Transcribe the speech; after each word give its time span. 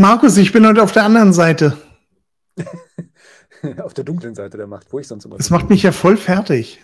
Markus, 0.00 0.36
ich 0.36 0.52
bin 0.52 0.64
heute 0.64 0.80
auf 0.80 0.92
der 0.92 1.02
anderen 1.02 1.32
Seite. 1.32 1.76
auf 3.82 3.94
der 3.94 4.04
dunklen 4.04 4.32
Seite 4.36 4.56
der 4.56 4.68
Macht, 4.68 4.92
wo 4.92 5.00
ich 5.00 5.08
sonst 5.08 5.24
immer 5.24 5.36
Das 5.36 5.50
macht 5.50 5.68
mich 5.68 5.82
ja 5.82 5.90
voll 5.90 6.16
fertig. 6.16 6.80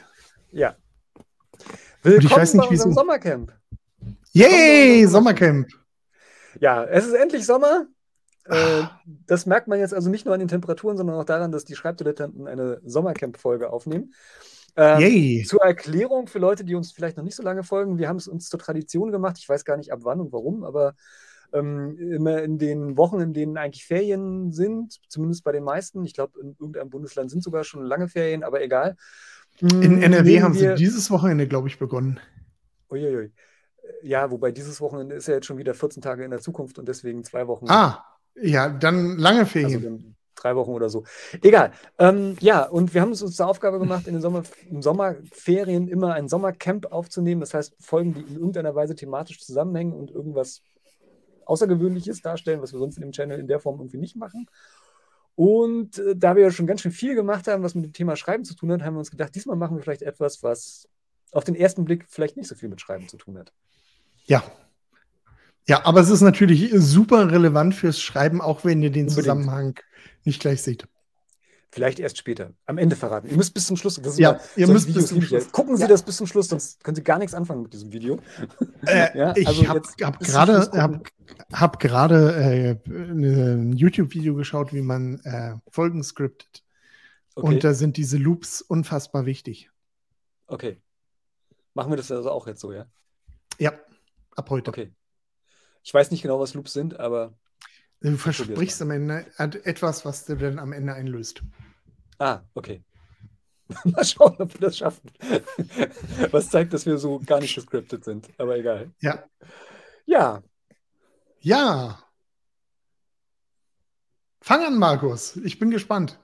Ja. 0.50 0.74
Willkommen 2.02 2.26
ich 2.26 2.36
weiß 2.36 2.54
nicht, 2.54 2.64
bei 2.64 2.70
unserem 2.70 2.90
wieso. 2.90 3.00
Sommercamp. 3.00 3.52
Yay, 4.32 5.06
Sommercamp. 5.06 5.68
Ja, 6.58 6.82
es 6.82 7.06
ist 7.06 7.14
endlich 7.14 7.46
Sommer. 7.46 7.86
Äh, 8.46 8.56
Ah. 8.56 9.00
das 9.26 9.46
merkt 9.46 9.68
man 9.68 9.78
jetzt 9.78 9.94
also 9.94 10.10
nicht 10.10 10.24
nur 10.26 10.34
an 10.34 10.40
den 10.40 10.48
Temperaturen, 10.48 10.96
sondern 10.96 11.16
auch 11.16 11.24
daran, 11.24 11.52
dass 11.52 11.64
die 11.64 11.76
Schreibdilettanten 11.76 12.48
eine 12.48 12.80
Sommercamp-Folge 12.84 13.70
aufnehmen. 13.70 14.12
Ähm, 14.76 15.00
Yay. 15.00 15.44
Zur 15.48 15.62
Erklärung 15.62 16.26
für 16.26 16.40
Leute, 16.40 16.64
die 16.64 16.74
uns 16.74 16.90
vielleicht 16.90 17.16
noch 17.16 17.22
nicht 17.24 17.36
so 17.36 17.44
lange 17.44 17.62
folgen, 17.62 17.96
wir 17.96 18.08
haben 18.08 18.16
es 18.16 18.26
uns 18.26 18.48
zur 18.48 18.58
Tradition 18.58 19.12
gemacht. 19.12 19.36
Ich 19.38 19.48
weiß 19.48 19.64
gar 19.64 19.76
nicht 19.76 19.92
ab 19.92 20.00
wann 20.02 20.20
und 20.20 20.32
warum, 20.32 20.64
aber 20.64 20.94
ähm, 21.54 21.96
immer 21.98 22.42
in 22.42 22.58
den 22.58 22.96
Wochen, 22.98 23.20
in 23.20 23.32
denen 23.32 23.56
eigentlich 23.56 23.86
Ferien 23.86 24.52
sind, 24.52 24.98
zumindest 25.08 25.44
bei 25.44 25.52
den 25.52 25.64
meisten, 25.64 26.04
ich 26.04 26.12
glaube, 26.14 26.38
in 26.40 26.56
irgendeinem 26.58 26.90
Bundesland 26.90 27.30
sind 27.30 27.42
sogar 27.42 27.64
schon 27.64 27.84
lange 27.84 28.08
Ferien, 28.08 28.42
aber 28.44 28.62
egal. 28.62 28.96
In 29.60 29.96
Mm, 29.98 30.02
NRW 30.02 30.42
haben 30.42 30.54
wir- 30.54 30.76
sie 30.76 30.82
dieses 30.84 31.10
Wochenende, 31.10 31.46
glaube 31.46 31.68
ich, 31.68 31.78
begonnen. 31.78 32.18
Uiuiui. 32.90 33.30
Ja, 34.02 34.30
wobei 34.30 34.50
dieses 34.50 34.80
Wochenende 34.80 35.14
ist 35.14 35.28
ja 35.28 35.34
jetzt 35.34 35.46
schon 35.46 35.58
wieder 35.58 35.74
14 35.74 36.02
Tage 36.02 36.24
in 36.24 36.30
der 36.30 36.40
Zukunft 36.40 36.78
und 36.78 36.88
deswegen 36.88 37.22
zwei 37.24 37.46
Wochen. 37.46 37.66
Ah, 37.68 38.04
ja, 38.34 38.68
dann 38.68 39.16
lange 39.18 39.40
also 39.40 39.50
Ferien. 39.52 39.82
dann 39.82 40.16
drei 40.34 40.56
Wochen 40.56 40.70
oder 40.72 40.88
so. 40.88 41.04
Egal. 41.42 41.72
Ähm, 41.98 42.36
ja, 42.40 42.64
und 42.64 42.92
wir 42.94 43.00
haben 43.00 43.12
es 43.12 43.22
uns 43.22 43.36
zur 43.36 43.46
Aufgabe 43.46 43.78
gemacht, 43.78 44.06
in 44.08 44.14
den 44.14 44.22
Sommer, 44.22 44.42
im 44.68 44.82
Sommerferien 44.82 45.86
immer 45.88 46.14
ein 46.14 46.28
Sommercamp 46.28 46.86
aufzunehmen. 46.92 47.40
Das 47.40 47.54
heißt, 47.54 47.76
Folgen, 47.78 48.14
die 48.14 48.20
in 48.22 48.34
irgendeiner 48.36 48.74
Weise 48.74 48.94
thematisch 48.96 49.40
zusammenhängen 49.44 49.92
und 49.92 50.10
irgendwas 50.10 50.62
Außergewöhnliches 51.46 52.22
darstellen, 52.22 52.62
was 52.62 52.72
wir 52.72 52.78
sonst 52.78 52.96
in 52.96 53.02
dem 53.02 53.12
Channel 53.12 53.38
in 53.38 53.46
der 53.46 53.60
Form 53.60 53.78
irgendwie 53.80 53.98
nicht 53.98 54.16
machen. 54.16 54.46
Und 55.36 55.98
äh, 55.98 56.16
da 56.16 56.36
wir 56.36 56.44
ja 56.44 56.50
schon 56.50 56.66
ganz 56.66 56.80
schön 56.80 56.92
viel 56.92 57.14
gemacht 57.14 57.48
haben, 57.48 57.62
was 57.62 57.74
mit 57.74 57.84
dem 57.84 57.92
Thema 57.92 58.16
Schreiben 58.16 58.44
zu 58.44 58.54
tun 58.54 58.70
hat, 58.72 58.82
haben 58.82 58.94
wir 58.94 59.00
uns 59.00 59.10
gedacht, 59.10 59.34
diesmal 59.34 59.56
machen 59.56 59.76
wir 59.76 59.82
vielleicht 59.82 60.02
etwas, 60.02 60.42
was 60.42 60.88
auf 61.32 61.44
den 61.44 61.56
ersten 61.56 61.84
Blick 61.84 62.06
vielleicht 62.08 62.36
nicht 62.36 62.48
so 62.48 62.54
viel 62.54 62.68
mit 62.68 62.80
Schreiben 62.80 63.08
zu 63.08 63.16
tun 63.16 63.38
hat. 63.38 63.52
Ja. 64.26 64.44
Ja, 65.66 65.84
aber 65.86 66.00
es 66.00 66.10
ist 66.10 66.20
natürlich 66.20 66.70
super 66.74 67.30
relevant 67.32 67.74
fürs 67.74 67.98
Schreiben, 68.00 68.40
auch 68.40 68.64
wenn 68.64 68.82
ihr 68.82 68.90
den 68.90 69.08
Unbedingt. 69.08 69.24
Zusammenhang 69.24 69.80
nicht 70.24 70.40
gleich 70.40 70.62
seht. 70.62 70.86
Vielleicht 71.74 71.98
erst 71.98 72.18
später. 72.18 72.52
Am 72.66 72.78
Ende 72.78 72.94
verraten. 72.94 73.26
Ihr 73.28 73.36
müsst 73.36 73.52
bis 73.52 73.66
zum 73.66 73.76
Schluss. 73.76 73.96
Das 73.96 74.12
ist 74.12 74.18
Ja, 74.20 74.38
ihr 74.54 74.68
müsst 74.68 74.94
bis 74.94 75.08
zum 75.08 75.18
ich. 75.18 75.26
Schluss. 75.26 75.50
Gucken 75.50 75.76
Sie 75.76 75.82
Ja. 75.82 75.88
das 75.88 76.04
bis 76.04 76.18
zum 76.18 76.28
Schluss, 76.28 76.46
sonst 76.46 76.84
können 76.84 76.94
Sie 76.94 77.02
gar 77.02 77.18
nichts 77.18 77.34
anfangen 77.34 77.62
mit 77.64 77.72
diesem 77.72 77.92
Video. 77.92 78.20
Äh, 78.86 79.18
Ja, 79.18 79.34
ich 79.36 79.48
also 79.48 79.66
habe 79.66 79.80
jetzt 79.80 80.00
hab 80.00 80.16
bis 80.20 80.28
zum 80.28 80.34
gerade 80.36 80.70
hab, 80.70 81.08
hab 81.52 81.84
äh, 81.84 82.76
ein 82.86 83.72
YouTube-Video 83.72 84.36
geschaut, 84.36 84.72
wie 84.72 84.82
man 84.82 85.18
äh, 85.24 85.56
Folgen 85.68 86.04
scriptet. 86.04 86.62
Okay. 87.34 87.44
Und 87.48 87.64
da 87.64 87.74
sind 87.74 87.96
diese 87.96 88.18
Loops 88.18 88.62
unfassbar 88.62 89.26
wichtig. 89.26 89.68
okay. 90.46 90.80
Machen 91.76 91.90
wir 91.90 91.96
das 91.96 92.12
also 92.12 92.30
auch 92.30 92.46
jetzt 92.46 92.60
so, 92.60 92.72
ja? 92.72 92.86
Ja, 93.58 93.72
ab 94.36 94.48
heute. 94.48 94.70
Okay. 94.70 94.92
Ich 95.82 95.92
weiß 95.92 96.12
nicht 96.12 96.22
genau, 96.22 96.38
was 96.38 96.54
Loops 96.54 96.72
sind, 96.72 97.00
aber. 97.00 97.36
Du 98.00 98.16
versprichst 98.16 98.80
am 98.80 98.92
Ende 98.92 99.26
etwas, 99.38 100.04
was 100.04 100.24
du 100.24 100.36
dann 100.36 100.60
am 100.60 100.72
Ende 100.72 100.94
einlöst. 100.94 101.42
Ah, 102.18 102.40
okay. 102.54 102.82
Mal 103.84 104.04
schauen, 104.04 104.36
ob 104.38 104.52
wir 104.54 104.60
das 104.60 104.76
schaffen. 104.78 105.10
Was 106.30 106.50
zeigt, 106.50 106.72
dass 106.72 106.86
wir 106.86 106.98
so 106.98 107.18
gar 107.24 107.40
nicht 107.40 107.54
gescriptet 107.54 108.04
sind. 108.04 108.28
Aber 108.38 108.56
egal. 108.56 108.90
Ja. 109.00 109.24
Ja, 110.06 110.42
Ja. 111.40 111.98
Fang 114.40 114.62
an, 114.62 114.78
Markus. 114.78 115.36
Ich 115.38 115.58
bin 115.58 115.70
gespannt. 115.70 116.18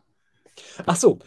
Ach 0.84 0.97
so. 0.97 1.19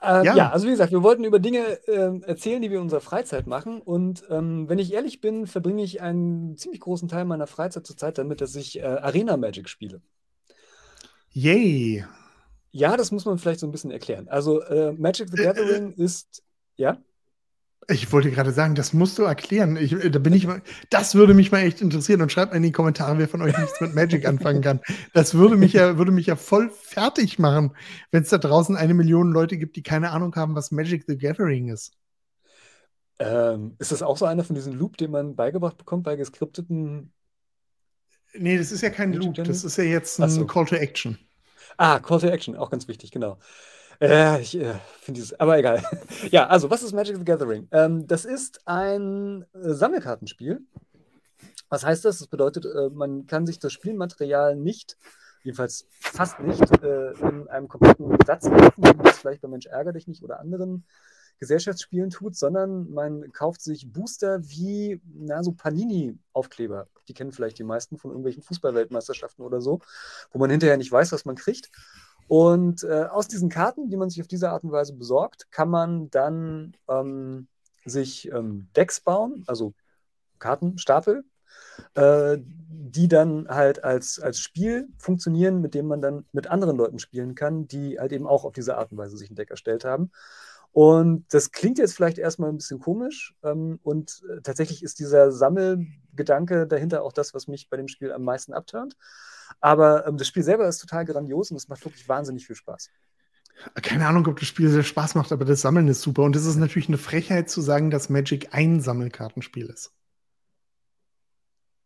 Äh, 0.00 0.24
Ja. 0.24 0.34
ja. 0.36 0.50
also 0.50 0.66
wie 0.66 0.72
gesagt, 0.72 0.90
wir 0.90 1.04
wollten 1.04 1.22
über 1.22 1.38
Dinge 1.38 1.78
ähm, 1.86 2.24
erzählen, 2.24 2.60
die 2.60 2.70
wir 2.70 2.78
in 2.78 2.82
unserer 2.82 3.00
Freizeit 3.00 3.46
machen. 3.46 3.80
Und 3.80 4.24
ähm, 4.30 4.68
wenn 4.68 4.80
ich 4.80 4.92
ehrlich 4.92 5.20
bin, 5.20 5.46
verbringe 5.46 5.84
ich 5.84 6.00
einen 6.02 6.56
ziemlich 6.56 6.80
großen 6.80 7.06
Teil 7.08 7.24
meiner 7.24 7.46
Freizeit 7.46 7.86
zurzeit 7.86 8.18
damit, 8.18 8.40
dass 8.40 8.56
ich 8.56 8.80
äh, 8.80 8.82
Arena 8.82 9.36
Magic 9.36 9.68
spiele. 9.68 10.02
Yay. 11.30 12.04
Ja, 12.72 12.96
das 12.96 13.10
muss 13.12 13.24
man 13.24 13.38
vielleicht 13.38 13.60
so 13.60 13.66
ein 13.66 13.72
bisschen 13.72 13.90
erklären. 13.90 14.28
Also 14.28 14.62
äh, 14.62 14.92
Magic 14.92 15.30
the 15.30 15.38
Gathering 15.38 15.92
ist, 15.96 16.42
ja, 16.76 16.98
Ich 17.88 18.12
wollte 18.12 18.30
gerade 18.30 18.52
sagen, 18.52 18.74
das 18.76 18.92
musst 18.92 19.18
du 19.18 19.24
erklären. 19.24 19.76
Ich, 19.76 19.90
da 20.12 20.18
bin 20.20 20.32
ich 20.32 20.46
mal, 20.46 20.62
das 20.90 21.14
würde 21.16 21.34
mich 21.34 21.50
mal 21.52 21.60
echt 21.62 21.80
interessieren 21.80 22.22
und 22.22 22.30
schreibt 22.30 22.52
mal 22.52 22.56
in 22.56 22.62
die 22.62 22.72
Kommentare, 22.72 23.18
wer 23.18 23.28
von 23.28 23.42
euch 23.42 23.58
nichts 23.58 23.80
mit 23.80 23.94
Magic 23.94 24.26
anfangen 24.26 24.62
kann. 24.62 24.80
Das 25.12 25.34
würde 25.34 25.56
mich 25.56 25.72
ja, 25.72 25.98
würde 25.98 26.12
mich 26.12 26.26
ja 26.26 26.36
voll 26.36 26.70
fertig 26.70 27.38
machen, 27.40 27.76
wenn 28.12 28.22
es 28.22 28.30
da 28.30 28.38
draußen 28.38 28.76
eine 28.76 28.94
Million 28.94 29.32
Leute 29.32 29.58
gibt, 29.58 29.76
die 29.76 29.82
keine 29.82 30.10
Ahnung 30.12 30.34
haben, 30.36 30.54
was 30.54 30.70
Magic 30.70 31.04
the 31.08 31.18
Gathering 31.18 31.68
ist. 31.70 31.92
ähm, 33.18 33.76
ist 33.78 33.92
das 33.92 34.02
auch 34.02 34.16
so 34.16 34.24
einer 34.26 34.44
von 34.44 34.54
diesen 34.54 34.72
Loop, 34.74 34.96
den 34.96 35.10
man 35.10 35.36
beigebracht 35.36 35.78
bekommt 35.78 36.04
bei 36.04 36.16
geskripteten 36.16 37.12
Nee, 38.34 38.56
das 38.58 38.72
ist 38.72 38.80
ja 38.82 38.90
kein 38.90 39.10
Magic 39.10 39.36
Loop, 39.36 39.42
das 39.44 39.64
ist 39.64 39.76
ja 39.76 39.84
jetzt 39.84 40.20
ein 40.20 40.30
so. 40.30 40.46
Call 40.46 40.66
to 40.66 40.76
Action. 40.76 41.18
Ah, 41.76 41.98
Call 41.98 42.20
to 42.20 42.26
Action, 42.28 42.56
auch 42.56 42.70
ganz 42.70 42.88
wichtig, 42.88 43.10
genau. 43.10 43.38
Äh, 44.00 44.40
ich 44.40 44.58
äh, 44.58 44.74
finde 45.00 45.20
dieses, 45.20 45.38
aber 45.38 45.58
egal. 45.58 45.82
ja, 46.30 46.46
also, 46.48 46.70
was 46.70 46.82
ist 46.82 46.92
Magic 46.92 47.16
the 47.16 47.24
Gathering? 47.24 47.68
Ähm, 47.70 48.06
das 48.06 48.24
ist 48.24 48.60
ein 48.66 49.44
äh, 49.54 49.70
Sammelkartenspiel. 49.74 50.60
Was 51.68 51.86
heißt 51.86 52.04
das? 52.04 52.18
Das 52.18 52.26
bedeutet, 52.26 52.66
äh, 52.66 52.90
man 52.90 53.26
kann 53.26 53.46
sich 53.46 53.58
das 53.58 53.72
Spielmaterial 53.72 54.56
nicht, 54.56 54.96
jedenfalls 55.44 55.86
fast 56.00 56.40
nicht, 56.40 56.62
äh, 56.82 57.12
in 57.12 57.48
einem 57.48 57.68
kompletten 57.68 58.16
Satz 58.26 58.50
kaufen, 58.50 58.82
wie 58.82 59.04
das 59.04 59.18
vielleicht 59.18 59.42
bei 59.42 59.48
Mensch 59.48 59.66
ärger 59.66 59.92
dich 59.92 60.08
nicht 60.08 60.22
oder 60.22 60.40
anderen 60.40 60.84
Gesellschaftsspielen 61.42 62.10
tut, 62.10 62.36
sondern 62.36 62.88
man 62.92 63.32
kauft 63.32 63.62
sich 63.62 63.92
Booster 63.92 64.48
wie 64.48 65.00
na, 65.12 65.42
so 65.42 65.50
Panini-Aufkleber. 65.50 66.86
Die 67.08 67.14
kennen 67.14 67.32
vielleicht 67.32 67.58
die 67.58 67.64
meisten 67.64 67.98
von 67.98 68.12
irgendwelchen 68.12 68.44
Fußballweltmeisterschaften 68.44 69.44
oder 69.44 69.60
so, 69.60 69.80
wo 70.30 70.38
man 70.38 70.50
hinterher 70.50 70.76
nicht 70.76 70.92
weiß, 70.92 71.10
was 71.10 71.24
man 71.24 71.34
kriegt. 71.34 71.72
Und 72.28 72.84
äh, 72.84 73.06
aus 73.10 73.26
diesen 73.26 73.48
Karten, 73.48 73.90
die 73.90 73.96
man 73.96 74.08
sich 74.08 74.20
auf 74.20 74.28
diese 74.28 74.50
Art 74.50 74.62
und 74.62 74.70
Weise 74.70 74.92
besorgt, 74.92 75.50
kann 75.50 75.68
man 75.68 76.10
dann 76.10 76.76
ähm, 76.88 77.48
sich 77.84 78.30
ähm, 78.30 78.68
Decks 78.76 79.00
bauen, 79.00 79.42
also 79.48 79.74
Kartenstapel, 80.38 81.24
äh, 81.94 82.38
die 82.38 83.08
dann 83.08 83.48
halt 83.48 83.82
als, 83.82 84.20
als 84.20 84.38
Spiel 84.38 84.88
funktionieren, 84.96 85.60
mit 85.60 85.74
dem 85.74 85.88
man 85.88 86.00
dann 86.00 86.24
mit 86.30 86.46
anderen 86.46 86.76
Leuten 86.76 87.00
spielen 87.00 87.34
kann, 87.34 87.66
die 87.66 87.98
halt 87.98 88.12
eben 88.12 88.28
auch 88.28 88.44
auf 88.44 88.52
diese 88.52 88.78
Art 88.78 88.92
und 88.92 88.98
Weise 88.98 89.16
sich 89.16 89.28
ein 89.28 89.34
Deck 89.34 89.50
erstellt 89.50 89.84
haben. 89.84 90.12
Und 90.72 91.26
das 91.34 91.52
klingt 91.52 91.78
jetzt 91.78 91.94
vielleicht 91.94 92.18
erstmal 92.18 92.48
ein 92.48 92.56
bisschen 92.56 92.80
komisch. 92.80 93.34
Ähm, 93.42 93.78
und 93.82 94.22
äh, 94.30 94.40
tatsächlich 94.40 94.82
ist 94.82 94.98
dieser 94.98 95.30
Sammelgedanke 95.30 96.66
dahinter 96.66 97.02
auch 97.02 97.12
das, 97.12 97.34
was 97.34 97.46
mich 97.46 97.68
bei 97.68 97.76
dem 97.76 97.88
Spiel 97.88 98.10
am 98.10 98.22
meisten 98.24 98.54
abturnt. 98.54 98.96
Aber 99.60 100.06
ähm, 100.06 100.16
das 100.16 100.26
Spiel 100.26 100.42
selber 100.42 100.66
ist 100.66 100.78
total 100.78 101.04
grandios 101.04 101.50
und 101.50 101.58
es 101.58 101.68
macht 101.68 101.84
wirklich 101.84 102.08
wahnsinnig 102.08 102.46
viel 102.46 102.56
Spaß. 102.56 102.88
Keine 103.82 104.06
Ahnung, 104.06 104.26
ob 104.26 104.38
das 104.38 104.48
Spiel 104.48 104.70
sehr 104.70 104.82
Spaß 104.82 105.14
macht, 105.14 105.30
aber 105.30 105.44
das 105.44 105.60
Sammeln 105.60 105.88
ist 105.88 106.00
super. 106.00 106.22
Und 106.22 106.34
es 106.36 106.46
ist 106.46 106.56
natürlich 106.56 106.88
eine 106.88 106.98
Frechheit 106.98 107.50
zu 107.50 107.60
sagen, 107.60 107.90
dass 107.90 108.08
Magic 108.08 108.48
ein 108.52 108.80
Sammelkartenspiel 108.80 109.66
ist. 109.66 109.92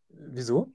Wieso? 0.09 0.71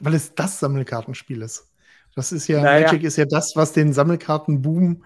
Weil 0.00 0.14
es 0.14 0.34
das 0.34 0.60
Sammelkartenspiel 0.60 1.42
ist. 1.42 1.70
Das 2.16 2.32
ist 2.32 2.48
ja, 2.48 2.62
Naja. 2.62 2.86
Magic 2.86 3.02
ist 3.04 3.16
ja 3.16 3.26
das, 3.26 3.54
was 3.54 3.72
den 3.72 3.92
Sammelkartenboom 3.92 5.04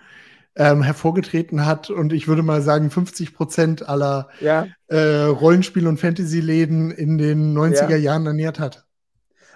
ähm, 0.58 0.82
hervorgetreten 0.82 1.64
hat. 1.64 1.88
Und 1.88 2.12
ich 2.12 2.28
würde 2.28 2.42
mal 2.42 2.60
sagen, 2.60 2.91
50 2.91 3.34
Prozent 3.34 3.88
aller 3.88 4.28
Ja, 4.41 4.66
äh, 4.88 5.22
Rollenspiel- 5.24 5.86
und 5.88 5.98
Fantasy-Läden 5.98 6.91
in 6.91 7.16
den 7.16 7.54
90er 7.56 7.91
Ja. 7.91 7.96
Jahren 7.96 8.26
ernährt 8.26 8.58
hat. 8.60 8.84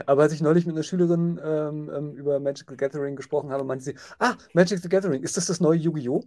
aber 0.06 0.22
als 0.22 0.32
ich 0.32 0.40
neulich 0.40 0.64
mit 0.64 0.74
einer 0.74 0.82
Schülerin 0.82 1.38
ähm, 1.44 1.90
ähm, 1.94 2.12
über 2.14 2.40
Magic 2.40 2.66
the 2.70 2.76
Gathering 2.76 3.14
gesprochen 3.16 3.50
habe, 3.50 3.64
meinte 3.64 3.84
sie, 3.84 3.94
ah, 4.18 4.34
Magic 4.54 4.80
the 4.80 4.88
Gathering, 4.88 5.22
ist 5.22 5.36
das 5.36 5.46
das 5.46 5.60
neue 5.60 5.78
Yu-Gi-Oh? 5.78 6.24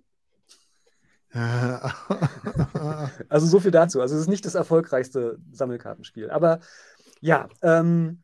Also 3.30 3.48
so 3.48 3.60
viel 3.60 3.72
dazu. 3.72 4.02
Also 4.02 4.16
es 4.16 4.22
ist 4.22 4.28
nicht 4.30 4.46
das 4.46 4.56
erfolgreichste 4.56 5.38
Sammelkartenspiel. 5.52 6.30
Aber 6.30 6.60
ja, 7.22 7.50
ähm, 7.62 8.22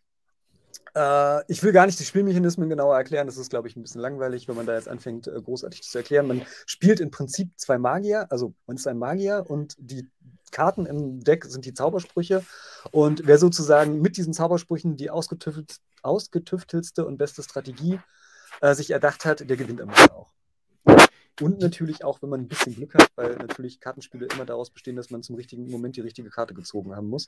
äh, 0.95 1.51
ich 1.51 1.63
will 1.63 1.71
gar 1.71 1.85
nicht 1.85 1.99
die 1.99 2.05
Spielmechanismen 2.05 2.69
genauer 2.69 2.95
erklären. 2.95 3.27
Das 3.27 3.38
ist, 3.38 3.49
glaube 3.49 3.67
ich, 3.67 3.75
ein 3.75 3.81
bisschen 3.81 4.01
langweilig, 4.01 4.47
wenn 4.47 4.55
man 4.55 4.65
da 4.65 4.75
jetzt 4.75 4.88
anfängt, 4.88 5.27
äh, 5.27 5.41
großartig 5.41 5.83
zu 5.83 5.97
erklären. 5.97 6.27
Man 6.27 6.43
spielt 6.65 6.99
im 6.99 7.11
Prinzip 7.11 7.51
zwei 7.57 7.77
Magier, 7.77 8.27
also 8.31 8.53
man 8.67 8.77
ist 8.77 8.88
ein 8.88 8.97
Magier 8.97 9.45
und 9.47 9.75
die 9.77 10.09
Karten 10.51 10.85
im 10.85 11.21
Deck 11.21 11.45
sind 11.45 11.65
die 11.65 11.73
Zaubersprüche. 11.73 12.43
Und 12.91 13.25
wer 13.25 13.38
sozusagen 13.38 14.01
mit 14.01 14.17
diesen 14.17 14.33
Zaubersprüchen 14.33 14.97
die 14.97 15.09
ausgetüftelt, 15.09 15.77
ausgetüftelste 16.01 17.05
und 17.05 17.17
beste 17.17 17.43
Strategie 17.43 17.99
äh, 18.61 18.73
sich 18.75 18.91
erdacht 18.91 19.25
hat, 19.25 19.49
der 19.49 19.57
gewinnt 19.57 19.81
am 19.81 19.89
Ende 19.89 20.13
auch. 20.13 20.33
Und 21.41 21.59
natürlich 21.59 22.03
auch, 22.03 22.21
wenn 22.21 22.29
man 22.29 22.41
ein 22.41 22.47
bisschen 22.47 22.75
Glück 22.75 22.93
hat, 22.93 23.09
weil 23.15 23.35
natürlich 23.35 23.79
Kartenspiele 23.79 24.27
immer 24.33 24.45
daraus 24.45 24.69
bestehen, 24.69 24.95
dass 24.95 25.09
man 25.09 25.23
zum 25.23 25.35
richtigen 25.35 25.69
Moment 25.69 25.95
die 25.95 26.01
richtige 26.01 26.29
Karte 26.29 26.53
gezogen 26.53 26.95
haben 26.95 27.09
muss. 27.09 27.27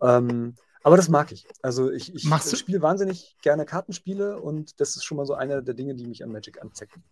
Ähm, 0.00 0.54
aber 0.82 0.96
das 0.96 1.08
mag 1.08 1.32
ich. 1.32 1.46
Also 1.62 1.90
ich, 1.90 2.14
ich 2.14 2.28
spiele 2.58 2.82
wahnsinnig 2.82 3.36
gerne 3.42 3.64
Kartenspiele 3.64 4.40
und 4.40 4.80
das 4.80 4.96
ist 4.96 5.04
schon 5.04 5.16
mal 5.16 5.26
so 5.26 5.34
eine 5.34 5.62
der 5.62 5.74
Dinge, 5.74 5.94
die 5.94 6.06
mich 6.06 6.22
an 6.22 6.30
Magic 6.30 6.62
anzecken. 6.62 7.02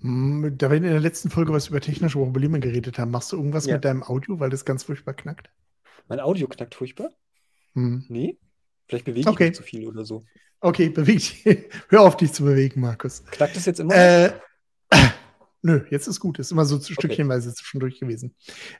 Hm, 0.00 0.54
da 0.56 0.70
wir 0.70 0.78
in 0.78 0.84
der 0.84 1.00
letzten 1.00 1.30
Folge 1.30 1.52
was 1.52 1.68
über 1.68 1.80
technische 1.80 2.18
Probleme 2.18 2.60
geredet 2.60 2.98
haben, 2.98 3.10
machst 3.10 3.32
du 3.32 3.36
irgendwas 3.36 3.66
ja. 3.66 3.74
mit 3.74 3.84
deinem 3.84 4.02
Audio, 4.02 4.40
weil 4.40 4.50
das 4.50 4.64
ganz 4.64 4.84
furchtbar 4.84 5.14
knackt? 5.14 5.50
Mein 6.08 6.20
Audio 6.20 6.48
knackt 6.48 6.74
furchtbar? 6.74 7.10
Hm. 7.74 8.04
Nee? 8.08 8.38
Vielleicht 8.88 9.04
bewege 9.04 9.28
okay. 9.28 9.44
ich 9.44 9.50
mich 9.50 9.56
zu 9.58 9.62
viel 9.62 9.86
oder 9.86 10.04
so. 10.04 10.24
Okay, 10.60 10.88
beweg 10.88 11.18
dich. 11.18 11.44
Hör 11.88 12.02
auf, 12.02 12.16
dich 12.16 12.32
zu 12.32 12.44
bewegen, 12.44 12.80
Markus. 12.80 13.24
Knackt 13.24 13.56
das 13.56 13.66
jetzt 13.66 13.80
immer? 13.80 13.94
Äh, 13.94 14.32
Nö, 15.64 15.84
jetzt 15.90 16.08
ist 16.08 16.18
gut. 16.18 16.40
Ist 16.40 16.50
immer 16.50 16.64
so 16.64 16.76
okay. 16.76 16.92
stückchenweise 16.92 17.54
zwischendurch 17.54 18.00
gewesen. 18.00 18.34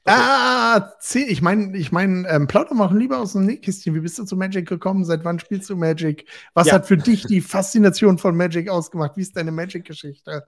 Okay. 0.05 0.17
Ah, 0.17 0.93
ich 1.15 1.41
meine, 1.41 1.77
ich 1.77 1.93
mein, 1.93 2.27
ähm, 2.29 2.49
plauder 2.49 2.75
mal 2.75 2.97
lieber 2.97 3.21
aus 3.21 3.33
dem 3.33 3.47
Nähkästchen. 3.47 3.95
Wie 3.95 4.01
bist 4.01 4.19
du 4.19 4.25
zu 4.25 4.37
Magic 4.37 4.69
gekommen? 4.69 5.05
Seit 5.05 5.25
wann 5.25 5.39
spielst 5.39 5.71
du 5.71 5.77
Magic? 5.77 6.27
Was 6.55 6.67
ja. 6.67 6.75
hat 6.75 6.87
für 6.87 6.97
dich 6.97 7.25
die 7.27 7.41
Faszination 7.41 8.19
von 8.19 8.37
Magic 8.37 8.69
ausgemacht? 8.69 9.17
Wie 9.17 9.23
ist 9.23 9.37
deine 9.37 9.53
Magic-Geschichte? 9.53 10.45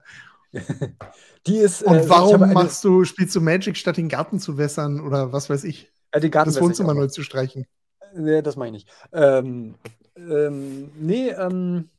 die 1.47 1.57
ist. 1.57 1.83
Und 1.83 1.95
äh, 1.95 2.09
warum 2.09 2.51
machst 2.51 2.83
du, 2.83 3.05
spielst 3.05 3.33
du 3.35 3.41
Magic, 3.41 3.77
statt 3.77 3.95
den 3.95 4.09
Garten 4.09 4.39
zu 4.39 4.57
wässern 4.57 4.99
oder 4.99 5.31
was 5.31 5.49
weiß 5.49 5.63
ich? 5.63 5.91
Äh, 6.11 6.19
den 6.19 6.31
Garten 6.31 6.49
das 6.49 6.61
Wohnzimmer 6.61 6.93
neu 6.93 7.07
zu 7.07 7.23
streichen. 7.23 7.65
Nee, 8.13 8.41
das 8.41 8.57
meine 8.57 8.77
ich 8.77 8.85
nicht. 8.85 8.95
Ähm, 9.13 9.75
ähm, 10.17 10.91
nee, 10.99 11.29
ähm, 11.29 11.89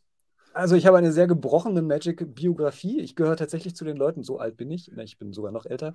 also 0.57 0.75
ich 0.75 0.87
habe 0.87 0.97
eine 0.97 1.13
sehr 1.13 1.27
gebrochene 1.27 1.83
Magic-Biografie. 1.83 3.01
Ich 3.01 3.15
gehöre 3.15 3.37
tatsächlich 3.37 3.77
zu 3.77 3.85
den 3.85 3.97
Leuten, 3.97 4.23
so 4.23 4.39
alt 4.39 4.57
bin 4.57 4.71
ich, 4.71 4.91
ich 4.91 5.19
bin 5.19 5.33
sogar 5.33 5.53
noch 5.53 5.67
älter, 5.67 5.95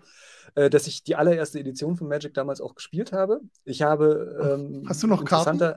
äh, 0.56 0.70
dass 0.70 0.88
ich 0.88 1.04
die 1.04 1.16
allererste 1.16 1.60
Edition 1.60 1.98
von 1.98 2.08
Magic 2.08 2.34
damals 2.34 2.62
auch 2.62 2.76
gespielt 2.76 3.12
habe. 3.12 3.42
Ich 3.66 3.82
habe. 3.82 4.58
Ähm, 4.60 4.86
Hast 4.88 5.02
du 5.02 5.08
noch 5.08 5.26
Karten? 5.26 5.76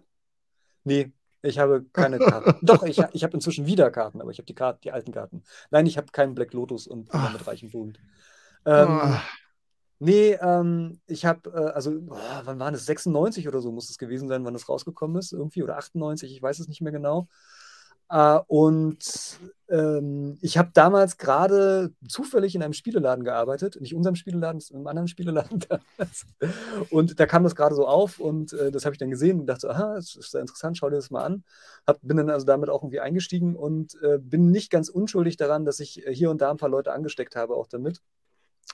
Nee, 0.85 1.13
ich 1.41 1.59
habe 1.59 1.85
keine 1.93 2.19
Karten. 2.19 2.55
Doch, 2.67 2.83
ich, 2.83 3.03
ich 3.13 3.25
habe 3.25 3.33
inzwischen 3.35 3.67
wieder 3.67 3.91
Karten, 3.91 4.21
aber 4.21 4.31
ich 4.31 4.39
habe 4.39 4.47
die, 4.47 4.55
Karten, 4.55 4.81
die 4.83 4.93
alten 4.93 5.13
Karten. 5.13 5.43
Nein, 5.71 5.87
ich 5.87 5.97
habe 5.97 6.09
keinen 6.13 6.35
Black 6.35 6.53
Lotus 6.53 6.87
und 6.87 7.11
bin 7.11 7.33
mit 7.33 7.47
reichem 7.47 7.71
Bund. 7.71 7.99
Ähm, 8.67 9.01
oh. 9.03 9.17
Nee, 9.99 10.37
ähm, 10.43 11.01
ich 11.07 11.25
habe, 11.25 11.51
äh, 11.51 11.73
also, 11.73 11.93
oh, 12.09 12.17
wann 12.45 12.59
war 12.59 12.71
das? 12.71 12.85
96 12.85 13.49
oder 13.49 13.63
so 13.63 13.73
muss 13.73 13.89
es 13.89 13.97
gewesen 13.97 14.29
sein, 14.29 14.45
wann 14.45 14.55
es 14.55 14.69
rausgekommen 14.69 15.17
ist, 15.17 15.33
irgendwie, 15.33 15.63
oder 15.63 15.79
98, 15.79 16.31
ich 16.31 16.43
weiß 16.43 16.59
es 16.59 16.69
nicht 16.69 16.83
mehr 16.83 16.93
genau. 16.93 17.29
Äh, 18.11 18.39
und 18.47 19.39
ähm, 19.69 20.39
ich 20.43 20.59
habe 20.59 20.71
damals 20.75 21.17
gerade 21.17 21.93
zufällig 22.07 22.55
in 22.55 22.63
einem 22.63 22.75
Spieleladen 22.75 23.25
gearbeitet, 23.25 23.81
nicht 23.81 23.95
unserem 23.95 24.15
Spieleladen, 24.15 24.63
in 24.71 24.77
einem 24.77 24.87
anderen 24.87 25.09
Spieleladen 25.09 25.59
damals. 25.69 26.27
Und 26.91 27.19
da 27.19 27.27
kam 27.27 27.45
das 27.45 27.57
gerade 27.57 27.75
so 27.75 27.87
auf 27.87 28.21
und 28.21 28.53
äh, 28.53 28.71
das 28.71 28.85
habe 28.85 28.95
ich 28.95 28.99
dann 28.99 29.11
gesehen 29.11 29.41
und 29.41 29.47
dachte, 29.47 29.71
aha, 29.71 29.95
das 29.95 30.17
ist 30.17 30.33
sehr 30.33 30.43
interessant, 30.43 30.77
schau 30.77 30.91
dir 30.91 30.97
das 30.97 31.11
mal 31.11 31.25
an. 31.25 31.45
Hab, 31.87 31.99
bin 32.03 32.17
dann 32.17 32.31
also 32.31 32.47
damit 32.47 32.69
auch 32.69 32.83
irgendwie 32.83 33.01
eingestiegen 33.01 33.57
und 33.57 33.95
äh, 34.03 34.19
bin 34.19 34.51
nicht 34.51 34.71
ganz 34.71 34.89
unschuldig 34.89 35.37
daran, 35.37 35.65
dass 35.65 35.81
ich 35.81 36.05
hier 36.11 36.31
und 36.31 36.41
da 36.41 36.51
ein 36.51 36.59
paar 36.59 36.69
Leute 36.69 36.93
angesteckt 36.93 37.37
habe, 37.37 37.55
auch 37.55 37.67
damit. 37.67 38.03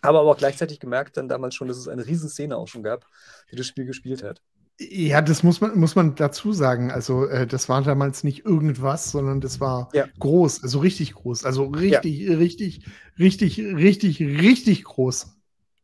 Habe 0.02 0.18
aber 0.18 0.30
auch 0.30 0.36
gleichzeitig 0.36 0.80
gemerkt, 0.80 1.16
dann 1.16 1.28
damals 1.28 1.54
schon, 1.54 1.68
dass 1.68 1.76
es 1.76 1.88
eine 1.88 2.06
Riesenszene 2.06 2.56
auch 2.56 2.68
schon 2.68 2.82
gab, 2.82 3.06
die 3.50 3.56
das 3.56 3.66
Spiel 3.66 3.84
gespielt 3.86 4.22
hat. 4.22 4.40
Ja, 4.82 5.20
das 5.20 5.42
muss 5.42 5.60
man, 5.60 5.78
muss 5.78 5.94
man 5.94 6.14
dazu 6.14 6.54
sagen. 6.54 6.90
Also, 6.90 7.26
äh, 7.26 7.46
das 7.46 7.68
war 7.68 7.82
damals 7.82 8.24
nicht 8.24 8.46
irgendwas, 8.46 9.10
sondern 9.10 9.42
das 9.42 9.60
war 9.60 9.90
ja. 9.92 10.06
groß, 10.18 10.62
also 10.62 10.78
richtig 10.78 11.12
groß. 11.14 11.44
Also 11.44 11.64
richtig, 11.66 12.20
ja. 12.20 12.36
richtig, 12.36 12.86
richtig, 13.18 13.58
richtig, 13.58 14.20
richtig 14.20 14.84
groß. 14.84 15.36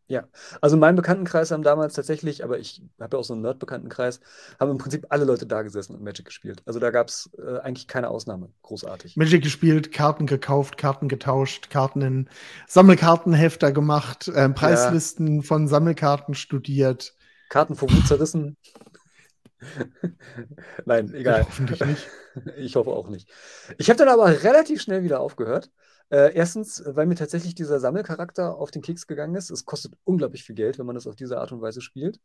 Ja, 0.08 0.24
also 0.60 0.76
mein 0.76 0.94
Bekanntenkreis 0.94 1.50
haben 1.50 1.64
damals 1.64 1.94
tatsächlich, 1.94 2.44
aber 2.44 2.58
ich 2.58 2.80
habe 3.00 3.16
ja 3.16 3.20
auch 3.20 3.24
so 3.24 3.34
einen 3.34 3.42
Nerd-Bekanntenkreis, 3.42 4.20
haben 4.60 4.70
im 4.70 4.78
Prinzip 4.78 5.06
alle 5.08 5.24
Leute 5.24 5.46
da 5.46 5.62
gesessen 5.62 5.96
und 5.96 6.02
Magic 6.02 6.24
gespielt. 6.24 6.62
Also 6.64 6.78
da 6.78 6.90
gab 6.90 7.08
es 7.08 7.28
äh, 7.38 7.58
eigentlich 7.58 7.88
keine 7.88 8.08
Ausnahme. 8.08 8.50
Großartig. 8.62 9.16
Magic 9.16 9.42
gespielt, 9.42 9.92
Karten 9.92 10.26
gekauft, 10.26 10.78
Karten 10.78 11.08
getauscht, 11.08 11.70
Karten 11.70 12.02
in 12.02 12.28
Sammelkartenhefter 12.68 13.72
gemacht, 13.72 14.28
äh, 14.28 14.48
Preislisten 14.48 15.36
ja. 15.36 15.42
von 15.42 15.66
Sammelkarten 15.66 16.34
studiert. 16.34 17.16
Karten 17.48 17.74
vor 17.74 17.90
Wut 17.90 18.06
zerrissen. 18.06 18.56
Nein, 20.84 21.12
egal. 21.14 21.44
Hoffentlich 21.44 21.84
nicht. 21.84 22.08
Ich 22.58 22.76
hoffe 22.76 22.90
auch 22.90 23.08
nicht. 23.08 23.30
Ich 23.78 23.88
habe 23.88 23.96
dann 23.96 24.10
aber 24.10 24.42
relativ 24.42 24.82
schnell 24.82 25.02
wieder 25.02 25.20
aufgehört. 25.20 25.70
Äh, 26.10 26.34
erstens, 26.34 26.82
weil 26.84 27.06
mir 27.06 27.14
tatsächlich 27.14 27.54
dieser 27.54 27.80
Sammelcharakter 27.80 28.56
auf 28.56 28.70
den 28.70 28.82
Keks 28.82 29.06
gegangen 29.06 29.34
ist. 29.36 29.48
Es 29.48 29.64
kostet 29.64 29.94
unglaublich 30.04 30.44
viel 30.44 30.54
Geld, 30.54 30.78
wenn 30.78 30.84
man 30.84 30.96
das 30.96 31.06
auf 31.06 31.16
diese 31.16 31.38
Art 31.38 31.52
und 31.52 31.62
Weise 31.62 31.80
spielt. 31.80 32.20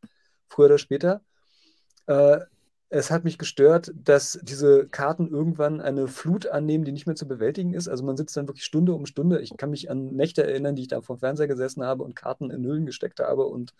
Früher 0.49 0.65
oder 0.65 0.77
später. 0.77 1.21
Äh, 2.07 2.41
es 2.93 3.09
hat 3.09 3.23
mich 3.23 3.37
gestört, 3.37 3.93
dass 3.95 4.37
diese 4.43 4.85
Karten 4.85 5.29
irgendwann 5.29 5.79
eine 5.79 6.09
Flut 6.09 6.47
annehmen, 6.47 6.83
die 6.83 6.91
nicht 6.91 7.07
mehr 7.07 7.15
zu 7.15 7.25
bewältigen 7.25 7.73
ist. 7.73 7.87
Also 7.87 8.03
man 8.03 8.17
sitzt 8.17 8.35
dann 8.35 8.49
wirklich 8.49 8.65
Stunde 8.65 8.93
um 8.93 9.05
Stunde. 9.05 9.39
Ich 9.39 9.55
kann 9.55 9.69
mich 9.69 9.89
an 9.89 10.07
Nächte 10.07 10.43
erinnern, 10.43 10.75
die 10.75 10.81
ich 10.81 10.87
da 10.89 10.99
vom 10.99 11.17
Fernseher 11.17 11.47
gesessen 11.47 11.83
habe 11.83 12.03
und 12.03 12.17
Karten 12.17 12.51
in 12.51 12.65
Hüllen 12.65 12.85
gesteckt 12.85 13.21
habe 13.21 13.45
und 13.45 13.73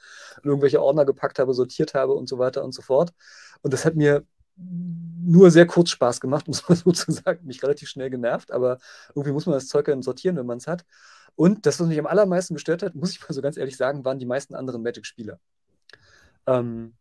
irgendwelche 0.44 0.82
Ordner 0.82 1.04
gepackt 1.04 1.40
habe, 1.40 1.54
sortiert 1.54 1.94
habe 1.94 2.14
und 2.14 2.30
so 2.30 2.40
weiter 2.40 2.64
und 2.64 2.74
so 2.74 2.82
fort. 2.82 3.12
Und 3.62 3.74
das 3.74 3.84
hat 3.84 3.96
mir 3.96 4.24
nur 4.56 5.52
sehr 5.52 5.68
kurz 5.68 5.90
Spaß 5.90 6.22
gemacht, 6.22 6.48
muss 6.48 6.68
man 6.70 6.78
sozusagen, 6.78 7.46
mich 7.46 7.62
relativ 7.64 7.90
schnell 7.90 8.10
genervt, 8.10 8.50
aber 8.50 8.78
irgendwie 9.10 9.34
muss 9.34 9.46
man 9.46 9.56
das 9.56 9.68
Zeug 9.68 9.88
dann 9.88 10.04
sortieren, 10.04 10.38
wenn 10.38 10.46
man 10.46 10.60
es 10.60 10.68
hat. 10.68 10.86
Und 11.36 11.66
das, 11.66 11.82
was 11.82 11.88
mich 11.88 12.00
am 12.00 12.08
allermeisten 12.08 12.54
gestört 12.54 12.82
hat, 12.82 12.96
muss 12.96 13.12
ich 13.12 13.22
mal 13.22 13.34
so 13.34 13.42
ganz 13.42 13.58
ehrlich 13.58 13.76
sagen, 13.76 14.06
waren 14.06 14.20
die 14.20 14.26
meisten 14.26 14.56
anderen 14.56 14.84
Magic-Spieler. 14.84 15.38
Ähm, 16.48 16.94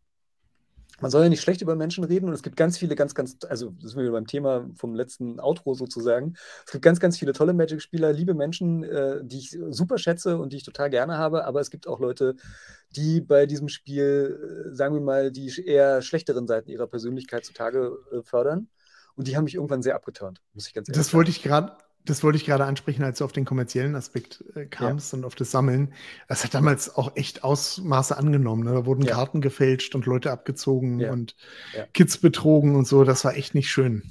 man 1.01 1.11
soll 1.11 1.23
ja 1.23 1.29
nicht 1.29 1.41
schlecht 1.41 1.61
über 1.61 1.75
Menschen 1.75 2.03
reden 2.03 2.27
und 2.27 2.33
es 2.33 2.43
gibt 2.43 2.55
ganz 2.55 2.77
viele, 2.77 2.95
ganz, 2.95 3.15
ganz, 3.15 3.37
also 3.49 3.73
das 3.81 3.91
sind 3.91 4.03
wir 4.03 4.11
beim 4.11 4.27
Thema 4.27 4.69
vom 4.75 4.95
letzten 4.95 5.39
Outro 5.39 5.73
sozusagen. 5.73 6.35
Es 6.65 6.71
gibt 6.71 6.83
ganz, 6.83 6.99
ganz 6.99 7.17
viele 7.17 7.33
tolle 7.33 7.53
Magic-Spieler, 7.53 8.13
liebe 8.13 8.33
Menschen, 8.33 8.83
äh, 8.83 9.19
die 9.23 9.39
ich 9.39 9.57
super 9.69 9.97
schätze 9.97 10.37
und 10.37 10.53
die 10.53 10.57
ich 10.57 10.63
total 10.63 10.89
gerne 10.89 11.17
habe, 11.17 11.45
aber 11.45 11.59
es 11.59 11.71
gibt 11.71 11.87
auch 11.87 11.99
Leute, 11.99 12.35
die 12.95 13.21
bei 13.21 13.45
diesem 13.45 13.67
Spiel, 13.67 14.69
äh, 14.69 14.75
sagen 14.75 14.93
wir 14.93 15.01
mal, 15.01 15.31
die 15.31 15.51
eher 15.65 16.01
schlechteren 16.01 16.47
Seiten 16.47 16.69
ihrer 16.69 16.87
Persönlichkeit 16.87 17.45
zutage 17.45 17.97
äh, 18.11 18.21
fördern. 18.21 18.69
Und 19.15 19.27
die 19.27 19.35
haben 19.35 19.43
mich 19.43 19.55
irgendwann 19.55 19.81
sehr 19.81 19.95
abgeturnt, 19.95 20.41
muss 20.53 20.67
ich 20.67 20.73
ganz 20.73 20.87
ehrlich 20.87 20.97
das 20.97 21.07
sagen. 21.07 21.11
Das 21.11 21.13
wollte 21.13 21.31
ich 21.31 21.43
gerade 21.43 21.73
das 22.05 22.23
wollte 22.23 22.37
ich 22.37 22.45
gerade 22.45 22.65
ansprechen, 22.65 23.03
als 23.03 23.19
du 23.19 23.25
auf 23.25 23.31
den 23.31 23.45
kommerziellen 23.45 23.95
Aspekt 23.95 24.43
äh, 24.55 24.65
kamst 24.65 25.13
ja. 25.13 25.19
und 25.19 25.25
auf 25.25 25.35
das 25.35 25.51
Sammeln. 25.51 25.93
Das 26.27 26.43
hat 26.43 26.53
damals 26.53 26.95
auch 26.95 27.15
echt 27.15 27.43
Ausmaße 27.43 28.17
angenommen. 28.17 28.63
Ne? 28.63 28.71
Da 28.71 28.85
wurden 28.85 29.03
ja. 29.03 29.13
Karten 29.13 29.41
gefälscht 29.41 29.93
und 29.93 30.05
Leute 30.05 30.31
abgezogen 30.31 30.99
ja. 30.99 31.11
und 31.11 31.35
Kids 31.93 32.17
betrogen 32.17 32.75
und 32.75 32.87
so. 32.87 33.03
Das 33.03 33.23
war 33.23 33.35
echt 33.35 33.53
nicht 33.53 33.69
schön. 33.69 34.03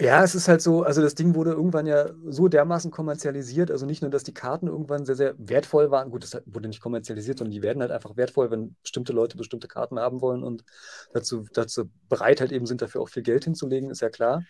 Ja, 0.00 0.22
es 0.22 0.34
ist 0.34 0.48
halt 0.48 0.62
so, 0.62 0.82
also 0.82 1.02
das 1.02 1.14
Ding 1.14 1.34
wurde 1.34 1.50
irgendwann 1.50 1.86
ja 1.86 2.10
so 2.26 2.48
dermaßen 2.48 2.90
kommerzialisiert. 2.90 3.70
Also 3.70 3.84
nicht 3.84 4.02
nur, 4.02 4.10
dass 4.10 4.24
die 4.24 4.34
Karten 4.34 4.68
irgendwann 4.68 5.04
sehr, 5.04 5.16
sehr 5.16 5.34
wertvoll 5.38 5.90
waren. 5.90 6.10
Gut, 6.10 6.22
das 6.22 6.40
wurde 6.46 6.68
nicht 6.68 6.80
kommerzialisiert, 6.80 7.38
sondern 7.38 7.52
die 7.52 7.62
werden 7.62 7.82
halt 7.82 7.90
einfach 7.90 8.16
wertvoll, 8.16 8.50
wenn 8.50 8.76
bestimmte 8.82 9.12
Leute 9.12 9.36
bestimmte 9.36 9.68
Karten 9.68 9.98
haben 9.98 10.20
wollen 10.20 10.42
und 10.42 10.64
dazu, 11.12 11.46
dazu 11.52 11.90
bereit 12.08 12.40
halt 12.40 12.52
eben 12.52 12.66
sind, 12.66 12.80
dafür 12.80 13.00
auch 13.00 13.08
viel 13.08 13.22
Geld 13.22 13.44
hinzulegen, 13.44 13.90
ist 13.90 14.02
ja 14.02 14.08
klar. 14.08 14.42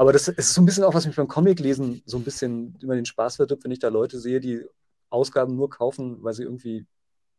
Aber 0.00 0.14
das 0.14 0.28
ist 0.28 0.54
so 0.54 0.62
ein 0.62 0.64
bisschen 0.64 0.84
auch, 0.84 0.94
was 0.94 1.04
mich 1.06 1.16
beim 1.16 1.28
Comic-Lesen 1.28 2.00
so 2.06 2.16
ein 2.16 2.24
bisschen 2.24 2.74
über 2.80 2.94
den 2.94 3.04
Spaß 3.04 3.36
verdirbt, 3.36 3.64
wenn 3.64 3.70
ich 3.70 3.80
da 3.80 3.88
Leute 3.88 4.18
sehe, 4.18 4.40
die 4.40 4.64
Ausgaben 5.10 5.56
nur 5.56 5.68
kaufen, 5.68 6.24
weil 6.24 6.32
sie 6.32 6.42
irgendwie 6.42 6.86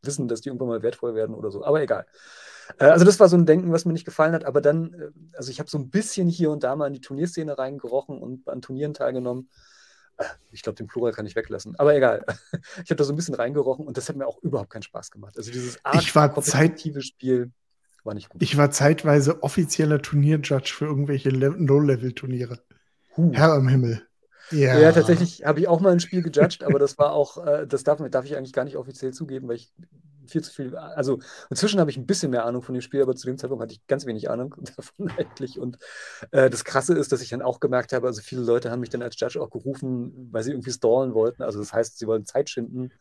wissen, 0.03 0.27
dass 0.27 0.41
die 0.41 0.49
irgendwann 0.49 0.67
mal 0.67 0.83
wertvoll 0.83 1.15
werden 1.15 1.33
oder 1.33 1.49
so. 1.49 1.65
Aber 1.65 1.81
egal. 1.81 2.05
Äh, 2.77 2.85
also 2.85 3.03
das 3.03 3.19
war 3.19 3.29
so 3.29 3.35
ein 3.35 3.47
Denken, 3.47 3.71
was 3.71 3.85
mir 3.85 3.93
nicht 3.93 4.05
gefallen 4.05 4.33
hat. 4.33 4.45
Aber 4.45 4.61
dann, 4.61 4.93
äh, 4.93 5.09
also 5.35 5.49
ich 5.49 5.59
habe 5.59 5.71
so 5.71 5.79
ein 5.79 5.89
bisschen 5.89 6.29
hier 6.29 6.51
und 6.51 6.63
da 6.63 6.75
mal 6.75 6.85
in 6.85 6.93
die 6.93 7.01
Turnierszene 7.01 7.57
reingerochen 7.57 8.21
und 8.21 8.47
an 8.47 8.61
Turnieren 8.61 8.93
teilgenommen. 8.93 9.49
Äh, 10.17 10.25
ich 10.51 10.61
glaube, 10.61 10.75
den 10.75 10.85
Plural 10.85 11.13
kann 11.13 11.25
ich 11.25 11.35
weglassen. 11.35 11.75
Aber 11.79 11.95
egal. 11.95 12.23
Ich 12.83 12.91
habe 12.91 12.97
da 12.97 13.05
so 13.05 13.11
ein 13.11 13.15
bisschen 13.15 13.33
reingerochen 13.33 13.87
und 13.87 13.97
das 13.97 14.07
hat 14.07 14.17
mir 14.17 14.27
auch 14.27 14.37
überhaupt 14.43 14.69
keinen 14.69 14.83
Spaß 14.83 15.09
gemacht. 15.09 15.35
Also 15.35 15.51
dieses 15.51 15.83
Art 15.83 16.13
kompetitive 16.13 17.01
Spiel 17.01 17.51
war 18.03 18.13
nicht 18.13 18.29
gut. 18.29 18.41
Ich 18.41 18.57
war 18.57 18.71
zeitweise 18.71 19.43
offizieller 19.43 20.01
Turnierjudge 20.01 20.73
für 20.73 20.85
irgendwelche 20.85 21.29
Low-Level-Turniere. 21.29 22.59
Huh. 23.17 23.31
Herr 23.33 23.55
im 23.55 23.67
Himmel. 23.67 24.01
Ja, 24.51 24.77
ja 24.77 24.91
tatsächlich 24.91 25.45
habe 25.45 25.59
ich 25.59 25.67
auch 25.67 25.79
mal 25.79 25.91
ein 25.91 25.99
Spiel 25.99 26.21
gejudged, 26.21 26.63
aber 26.63 26.79
das 26.79 26.97
war 26.97 27.13
auch, 27.13 27.45
äh, 27.45 27.65
das 27.67 27.83
darf, 27.83 28.01
darf 28.09 28.25
ich 28.25 28.35
eigentlich 28.35 28.53
gar 28.53 28.65
nicht 28.65 28.77
offiziell 28.77 29.13
zugeben, 29.13 29.47
weil 29.47 29.55
ich 29.55 29.71
viel 30.27 30.41
zu 30.43 30.51
viel, 30.51 30.75
also 30.75 31.19
inzwischen 31.49 31.79
habe 31.79 31.91
ich 31.91 31.97
ein 31.97 32.05
bisschen 32.05 32.31
mehr 32.31 32.45
Ahnung 32.45 32.61
von 32.61 32.73
dem 32.73 32.81
Spiel, 32.81 33.01
aber 33.01 33.15
zu 33.15 33.27
dem 33.27 33.37
Zeitpunkt 33.37 33.61
hatte 33.61 33.73
ich 33.73 33.85
ganz 33.87 34.05
wenig 34.05 34.29
Ahnung 34.29 34.55
davon 34.75 35.09
eigentlich. 35.17 35.59
Und 35.59 35.77
äh, 36.31 36.49
das 36.49 36.63
Krasse 36.63 36.93
ist, 36.93 37.11
dass 37.11 37.21
ich 37.21 37.29
dann 37.29 37.41
auch 37.41 37.59
gemerkt 37.59 37.93
habe, 37.93 38.07
also 38.07 38.21
viele 38.21 38.41
Leute 38.41 38.71
haben 38.71 38.79
mich 38.79 38.89
dann 38.89 39.01
als 39.01 39.19
Judge 39.19 39.41
auch 39.41 39.49
gerufen, 39.49 40.29
weil 40.31 40.43
sie 40.43 40.51
irgendwie 40.51 40.71
stallen 40.71 41.13
wollten. 41.13 41.43
Also 41.43 41.59
das 41.59 41.73
heißt, 41.73 41.97
sie 41.97 42.07
wollen 42.07 42.25
Zeit 42.25 42.49
schinden 42.49 42.91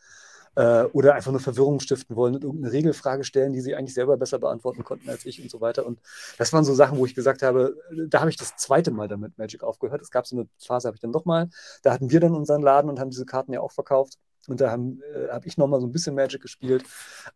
äh, 0.56 0.84
oder 0.84 1.14
einfach 1.14 1.30
nur 1.30 1.40
Verwirrung 1.40 1.80
stiften 1.80 2.16
wollen 2.16 2.34
und 2.34 2.44
irgendeine 2.44 2.72
Regelfrage 2.72 3.24
stellen, 3.24 3.52
die 3.52 3.60
sie 3.60 3.74
eigentlich 3.74 3.94
selber 3.94 4.16
besser 4.16 4.38
beantworten 4.38 4.84
konnten 4.84 5.08
als 5.08 5.24
ich 5.26 5.42
und 5.42 5.50
so 5.50 5.60
weiter. 5.60 5.86
Und 5.86 6.00
das 6.38 6.52
waren 6.52 6.64
so 6.64 6.74
Sachen, 6.74 6.98
wo 6.98 7.06
ich 7.06 7.14
gesagt 7.14 7.42
habe, 7.42 7.76
da 8.08 8.20
habe 8.20 8.30
ich 8.30 8.36
das 8.36 8.56
zweite 8.56 8.90
Mal 8.90 9.08
damit 9.08 9.38
Magic 9.38 9.62
aufgehört. 9.62 10.02
Es 10.02 10.10
gab 10.10 10.26
so 10.26 10.36
eine 10.36 10.48
Phase, 10.58 10.88
habe 10.88 10.96
ich 10.96 11.00
dann 11.00 11.10
nochmal. 11.10 11.48
Da 11.82 11.92
hatten 11.92 12.10
wir 12.10 12.20
dann 12.20 12.34
unseren 12.34 12.62
Laden 12.62 12.90
und 12.90 13.00
haben 13.00 13.10
diese 13.10 13.26
Karten 13.26 13.52
ja 13.52 13.60
auch 13.60 13.72
verkauft. 13.72 14.18
Und 14.50 14.60
da 14.60 14.70
habe 14.72 14.96
äh, 15.14 15.28
hab 15.28 15.46
ich 15.46 15.56
nochmal 15.56 15.80
so 15.80 15.86
ein 15.86 15.92
bisschen 15.92 16.14
Magic 16.14 16.42
gespielt. 16.42 16.84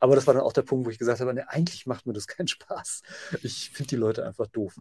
Aber 0.01 0.17
das 0.17 0.27
war 0.27 0.35
dann 0.35 0.43
auch 0.43 0.53
der 0.53 0.63
Punkt, 0.63 0.85
wo 0.85 0.91
ich 0.91 0.99
gesagt 0.99 1.21
habe, 1.21 1.33
nee, 1.33 1.45
eigentlich 1.47 1.87
macht 1.87 2.07
mir 2.07 2.13
das 2.13 2.27
keinen 2.27 2.49
Spaß. 2.49 3.03
Ich 3.43 3.71
finde 3.71 3.91
die 3.91 3.97
Leute 3.97 4.27
einfach 4.27 4.47
doof. 4.49 4.81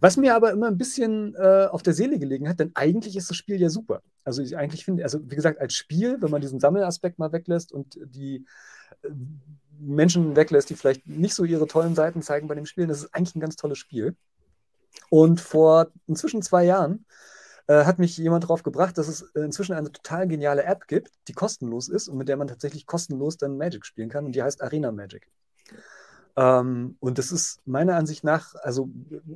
Was 0.00 0.16
mir 0.16 0.34
aber 0.34 0.52
immer 0.52 0.68
ein 0.68 0.78
bisschen 0.78 1.34
äh, 1.34 1.66
auf 1.70 1.82
der 1.82 1.92
Seele 1.92 2.18
gelegen 2.18 2.48
hat, 2.48 2.60
denn 2.60 2.70
eigentlich 2.74 3.16
ist 3.16 3.30
das 3.30 3.36
Spiel 3.36 3.60
ja 3.60 3.68
super. 3.68 4.02
Also 4.24 4.42
ich 4.42 4.56
eigentlich 4.56 4.84
finde, 4.84 5.02
also 5.02 5.18
wie 5.28 5.34
gesagt, 5.34 5.60
als 5.60 5.74
Spiel, 5.74 6.18
wenn 6.20 6.30
man 6.30 6.40
diesen 6.40 6.60
Sammelaspekt 6.60 7.18
mal 7.18 7.32
weglässt 7.32 7.72
und 7.72 7.98
die 8.04 8.44
äh, 9.02 9.08
Menschen 9.80 10.36
weglässt, 10.36 10.70
die 10.70 10.76
vielleicht 10.76 11.06
nicht 11.08 11.34
so 11.34 11.44
ihre 11.44 11.66
tollen 11.66 11.94
Seiten 11.96 12.22
zeigen 12.22 12.46
bei 12.46 12.54
dem 12.54 12.66
Spiel, 12.66 12.86
das 12.86 13.02
ist 13.02 13.14
eigentlich 13.14 13.34
ein 13.34 13.40
ganz 13.40 13.56
tolles 13.56 13.78
Spiel. 13.78 14.16
Und 15.10 15.40
vor 15.40 15.88
inzwischen 16.06 16.42
zwei 16.42 16.64
Jahren 16.64 17.04
äh, 17.66 17.84
hat 17.84 17.98
mich 17.98 18.16
jemand 18.16 18.44
darauf 18.44 18.62
gebracht, 18.62 18.98
dass 18.98 19.08
es 19.08 19.22
inzwischen 19.34 19.74
eine 19.74 19.92
total 19.92 20.26
geniale 20.28 20.64
App 20.64 20.86
gibt, 20.88 21.10
die 21.28 21.32
kostenlos 21.32 21.88
ist 21.88 22.08
und 22.08 22.18
mit 22.18 22.28
der 22.28 22.36
man 22.36 22.48
tatsächlich 22.48 22.86
kostenlos 22.86 23.36
dann 23.36 23.56
Magic 23.56 23.86
spielen 23.86 24.08
kann 24.08 24.24
und 24.24 24.34
die 24.34 24.42
heißt 24.42 24.62
Arena 24.62 24.92
Magic. 24.92 25.28
Ähm, 26.34 26.96
und 27.00 27.18
das 27.18 27.30
ist 27.30 27.60
meiner 27.66 27.96
Ansicht 27.96 28.24
nach, 28.24 28.54
also 28.62 28.88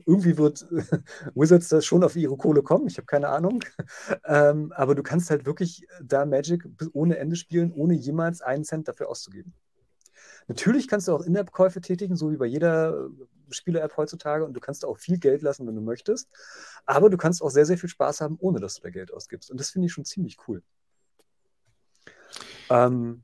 irgendwie 0.07 0.39
wird 0.39 0.67
Wizards 1.35 1.69
das 1.69 1.85
schon 1.85 2.03
auf 2.03 2.17
ihre 2.17 2.37
Kohle 2.37 2.63
kommen, 2.63 2.87
ich 2.87 2.97
habe 2.97 3.07
keine 3.07 3.29
Ahnung. 3.29 3.63
Ähm, 4.25 4.73
aber 4.75 4.95
du 4.95 5.03
kannst 5.03 5.31
halt 5.31 5.47
wirklich 5.47 5.87
da 6.03 6.27
Magic 6.27 6.65
ohne 6.93 7.19
Ende 7.19 7.37
spielen, 7.37 7.73
ohne 7.73 7.95
jemals 7.95 8.41
einen 8.41 8.65
Cent 8.65 8.89
dafür 8.89 9.09
auszugeben. 9.09 9.53
Natürlich 10.49 10.89
kannst 10.89 11.09
du 11.09 11.13
auch 11.13 11.23
In-App-Käufe 11.23 11.81
tätigen, 11.81 12.17
so 12.17 12.31
wie 12.31 12.37
bei 12.37 12.47
jeder 12.47 13.09
Spiele-App 13.51 13.97
heutzutage 13.97 14.45
und 14.45 14.55
du 14.55 14.61
kannst 14.61 14.85
auch 14.85 14.99
viel 14.99 15.19
Geld 15.19 15.43
lassen, 15.43 15.67
wenn 15.67 15.75
du 15.75 15.83
möchtest. 15.83 16.29
Aber 16.85 17.11
du 17.11 17.17
kannst 17.17 17.43
auch 17.43 17.51
sehr, 17.51 17.67
sehr 17.67 17.79
viel 17.79 17.89
Spaß 17.89 18.21
haben, 18.21 18.37
ohne 18.41 18.61
dass 18.61 18.75
du 18.75 18.83
da 18.83 18.91
Geld 18.91 19.13
ausgibst. 19.13 19.51
Und 19.51 19.59
das 19.61 19.71
finde 19.71 19.87
ich 19.87 19.93
schon 19.93 20.05
ziemlich 20.05 20.39
cool. 20.49 20.63
Ähm, 22.71 23.23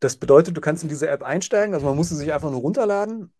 das 0.00 0.16
bedeutet, 0.16 0.56
du 0.56 0.60
kannst 0.60 0.82
in 0.82 0.88
diese 0.88 1.08
App 1.08 1.22
einsteigen, 1.22 1.74
also 1.74 1.86
man 1.86 1.96
muss 1.96 2.08
sie 2.08 2.16
sich 2.16 2.32
einfach 2.32 2.50
nur 2.50 2.60
runterladen, 2.60 3.32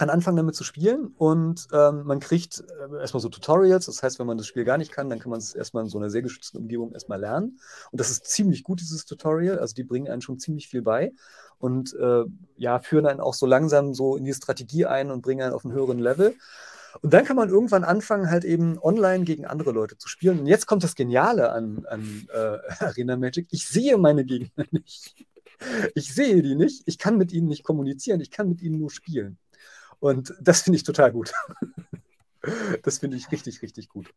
an 0.00 0.10
anfangen 0.10 0.36
damit 0.36 0.54
zu 0.54 0.64
spielen 0.64 1.14
und 1.18 1.68
ähm, 1.72 2.04
man 2.04 2.20
kriegt 2.20 2.60
äh, 2.60 3.00
erstmal 3.00 3.20
so 3.20 3.28
Tutorials. 3.28 3.86
Das 3.86 4.02
heißt, 4.02 4.18
wenn 4.18 4.26
man 4.26 4.38
das 4.38 4.46
Spiel 4.46 4.64
gar 4.64 4.78
nicht 4.78 4.92
kann, 4.92 5.10
dann 5.10 5.18
kann 5.18 5.30
man 5.30 5.38
es 5.38 5.54
erstmal 5.54 5.84
in 5.84 5.90
so 5.90 5.98
einer 5.98 6.10
sehr 6.10 6.22
geschützten 6.22 6.58
Umgebung 6.58 6.92
erstmal 6.92 7.20
lernen. 7.20 7.60
Und 7.90 8.00
das 8.00 8.10
ist 8.10 8.26
ziemlich 8.26 8.62
gut, 8.62 8.80
dieses 8.80 9.04
Tutorial. 9.04 9.58
Also 9.58 9.74
die 9.74 9.84
bringen 9.84 10.08
einen 10.08 10.22
schon 10.22 10.38
ziemlich 10.38 10.68
viel 10.68 10.82
bei 10.82 11.12
und 11.58 11.94
äh, 11.94 12.24
ja, 12.56 12.80
führen 12.80 13.06
einen 13.06 13.20
auch 13.20 13.34
so 13.34 13.46
langsam 13.46 13.92
so 13.92 14.16
in 14.16 14.24
die 14.24 14.32
Strategie 14.32 14.86
ein 14.86 15.10
und 15.10 15.20
bringen 15.20 15.42
einen 15.42 15.52
auf 15.54 15.64
einen 15.64 15.74
höheren 15.74 15.98
Level. 15.98 16.34
Und 17.02 17.12
dann 17.12 17.24
kann 17.24 17.36
man 17.36 17.48
irgendwann 17.48 17.84
anfangen, 17.84 18.30
halt 18.30 18.44
eben 18.44 18.78
online 18.78 19.24
gegen 19.24 19.46
andere 19.46 19.70
Leute 19.72 19.96
zu 19.96 20.08
spielen. 20.08 20.40
Und 20.40 20.46
jetzt 20.46 20.66
kommt 20.66 20.82
das 20.82 20.94
Geniale 20.94 21.52
an, 21.52 21.84
an 21.86 22.26
äh, 22.32 22.58
Arena 22.84 23.16
Magic. 23.16 23.48
Ich 23.50 23.68
sehe 23.68 23.98
meine 23.98 24.24
Gegner 24.24 24.64
nicht. 24.70 25.26
Ich 25.94 26.14
sehe 26.14 26.42
die 26.42 26.54
nicht. 26.54 26.82
Ich 26.86 26.98
kann 26.98 27.18
mit 27.18 27.32
ihnen 27.32 27.48
nicht 27.48 27.64
kommunizieren. 27.64 28.20
Ich 28.20 28.30
kann 28.30 28.48
mit 28.48 28.62
ihnen 28.62 28.78
nur 28.78 28.90
spielen. 28.90 29.38
Und 30.00 30.34
das 30.40 30.62
finde 30.62 30.76
ich 30.76 30.84
total 30.84 31.12
gut. 31.12 31.32
Das 32.82 33.00
finde 33.00 33.18
ich 33.18 33.30
richtig, 33.30 33.60
richtig 33.60 33.90
gut. 33.90 34.14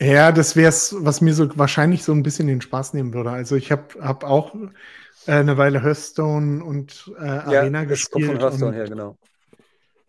Ja, 0.00 0.32
das 0.32 0.56
wäre 0.56 0.70
es, 0.70 0.94
was 0.96 1.20
mir 1.20 1.34
so 1.34 1.58
wahrscheinlich 1.58 2.04
so 2.04 2.12
ein 2.12 2.22
bisschen 2.22 2.46
den 2.46 2.62
Spaß 2.62 2.94
nehmen 2.94 3.12
würde. 3.12 3.30
Also 3.30 3.54
ich 3.54 3.70
habe 3.70 4.00
hab 4.00 4.24
auch 4.24 4.54
äh, 5.26 5.32
eine 5.32 5.58
Weile 5.58 5.82
Hearthstone 5.82 6.64
und 6.64 7.12
äh, 7.18 7.22
Arena 7.22 7.80
ja, 7.80 7.84
gespielt. 7.84 8.28
Kommt 8.28 8.38
von 8.38 8.40
Hearthstone 8.40 8.70
und, 8.70 8.76
her, 8.76 8.88
genau. 8.88 9.18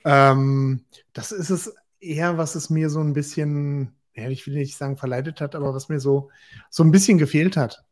Ähm, 0.06 0.86
das 1.12 1.34
ist 1.34 1.50
es 1.50 1.76
eher, 2.00 2.38
was 2.38 2.56
es 2.56 2.70
mir 2.70 2.90
so 2.90 3.02
ein 3.02 3.12
bisschen, 3.12 3.96
ja, 4.14 4.30
ich 4.30 4.48
will 4.48 4.54
nicht 4.54 4.78
sagen 4.78 4.96
verleitet 4.96 5.42
hat, 5.42 5.56
aber 5.56 5.74
was 5.74 5.90
mir 5.90 6.00
so, 6.00 6.30
so 6.70 6.84
ein 6.84 6.92
bisschen 6.92 7.18
gefehlt 7.18 7.58
hat. 7.58 7.84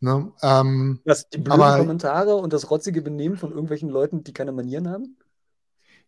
Ne? 0.00 0.32
Ähm, 0.42 1.00
das, 1.04 1.28
die 1.28 1.38
blöden 1.38 1.60
aber, 1.60 1.78
Kommentare 1.78 2.36
und 2.36 2.52
das 2.52 2.70
rotzige 2.70 3.02
Benehmen 3.02 3.36
von 3.36 3.50
irgendwelchen 3.50 3.88
Leuten, 3.88 4.24
die 4.24 4.32
keine 4.32 4.52
Manieren 4.52 4.88
haben? 4.88 5.16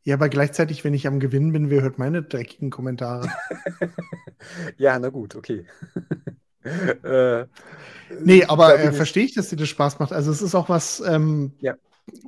Ja, 0.05 0.15
aber 0.15 0.29
gleichzeitig, 0.29 0.85
wenn 0.85 0.95
ich 0.95 1.07
am 1.07 1.21
Gewinnen 1.21 1.53
bin, 1.53 1.71
wer 1.71 1.83
hört 1.83 1.99
meine 1.99 2.23
dreckigen 2.23 2.71
Kommentare? 2.71 3.29
ja, 4.79 4.99
na 4.99 5.09
gut, 5.09 5.35
okay. 5.35 5.67
äh, 7.03 7.47
nee, 8.21 8.45
aber 8.45 8.79
äh, 8.79 8.93
verstehe 8.93 9.25
ich, 9.25 9.35
dass 9.35 9.49
dir 9.49 9.57
das 9.57 9.69
Spaß 9.69 9.99
macht. 9.99 10.13
Also 10.13 10.31
es 10.31 10.43
ist 10.43 10.55
auch 10.55 10.69
was, 10.69 11.01
ähm, 11.01 11.53
ja. 11.61 11.75